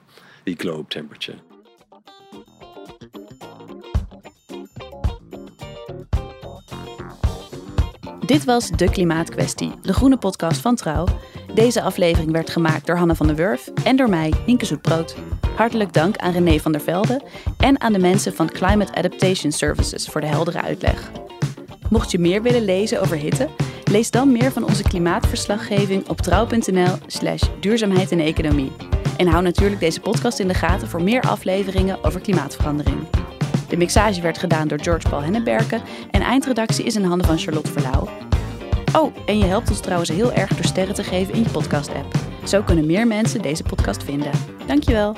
die 0.43 0.55
globe 0.57 0.89
temperature. 0.89 1.39
Dit 8.27 8.45
was 8.45 8.71
De 8.71 8.91
Klimaatkwestie, 8.91 9.71
de 9.83 9.93
groene 9.93 10.17
podcast 10.17 10.61
van 10.61 10.75
Trouw. 10.75 11.07
Deze 11.55 11.83
aflevering 11.83 12.33
werd 12.33 12.51
gemaakt 12.51 12.87
door 12.87 12.97
Hanne 12.97 13.15
van 13.15 13.27
der 13.27 13.37
Wurf 13.37 13.71
en 13.85 13.97
door 13.97 14.09
mij, 14.09 14.33
Nienke 14.47 14.65
Zoetbrood. 14.65 15.17
Hartelijk 15.57 15.93
dank 15.93 16.17
aan 16.17 16.33
René 16.33 16.59
van 16.59 16.73
der 16.73 16.81
Velde 16.81 17.23
en 17.59 17.81
aan 17.81 17.93
de 17.93 17.99
mensen 17.99 18.35
van 18.35 18.51
Climate 18.51 18.95
Adaptation 18.95 19.53
Services 19.53 20.07
voor 20.07 20.21
de 20.21 20.27
heldere 20.27 20.63
uitleg. 20.63 21.11
Mocht 21.89 22.11
je 22.11 22.19
meer 22.19 22.43
willen 22.43 22.65
lezen 22.65 23.01
over 23.01 23.17
hitte, 23.17 23.49
lees 23.93 24.11
dan 24.11 24.33
meer 24.33 24.53
van 24.53 24.65
onze 24.65 24.83
klimaatverslaggeving 24.83 26.09
op 26.09 26.21
trouw.nl/slash 26.21 27.43
duurzaamheid 27.61 28.13
en 28.13 28.21
economie. 28.21 28.73
En 29.17 29.27
hou 29.27 29.43
natuurlijk 29.43 29.81
deze 29.81 30.01
podcast 30.01 30.39
in 30.39 30.49
de 30.49 30.55
gaten 30.55 30.89
voor 30.89 31.03
meer 31.03 31.21
afleveringen 31.23 32.05
over 32.05 32.21
klimaatverandering. 32.21 32.99
De 33.69 33.77
mixage 33.77 34.21
werd 34.21 34.39
gedaan 34.39 34.69
door 34.69 34.81
George 34.81 35.09
Paul 35.09 35.23
Henneberken 35.23 35.83
en 36.11 36.21
eindredactie 36.21 36.85
is 36.85 36.97
in 36.97 37.05
handen 37.05 37.27
van 37.27 37.39
Charlotte 37.39 37.73
Verlauw. 37.73 38.09
Oh, 38.97 39.17
en 39.27 39.39
je 39.39 39.45
helpt 39.45 39.71
ons 39.71 39.81
trouwens 39.81 40.11
heel 40.11 40.33
erg 40.33 40.51
door 40.51 40.65
sterren 40.65 40.95
te 40.95 41.05
geven 41.05 41.35
in 41.35 41.43
je 41.43 41.51
podcast-app. 41.51 42.15
Zo 42.45 42.63
kunnen 42.63 42.87
meer 42.87 43.07
mensen 43.07 43.43
deze 43.43 43.63
podcast 43.63 44.03
vinden. 44.03 44.33
Dankjewel. 44.67 45.17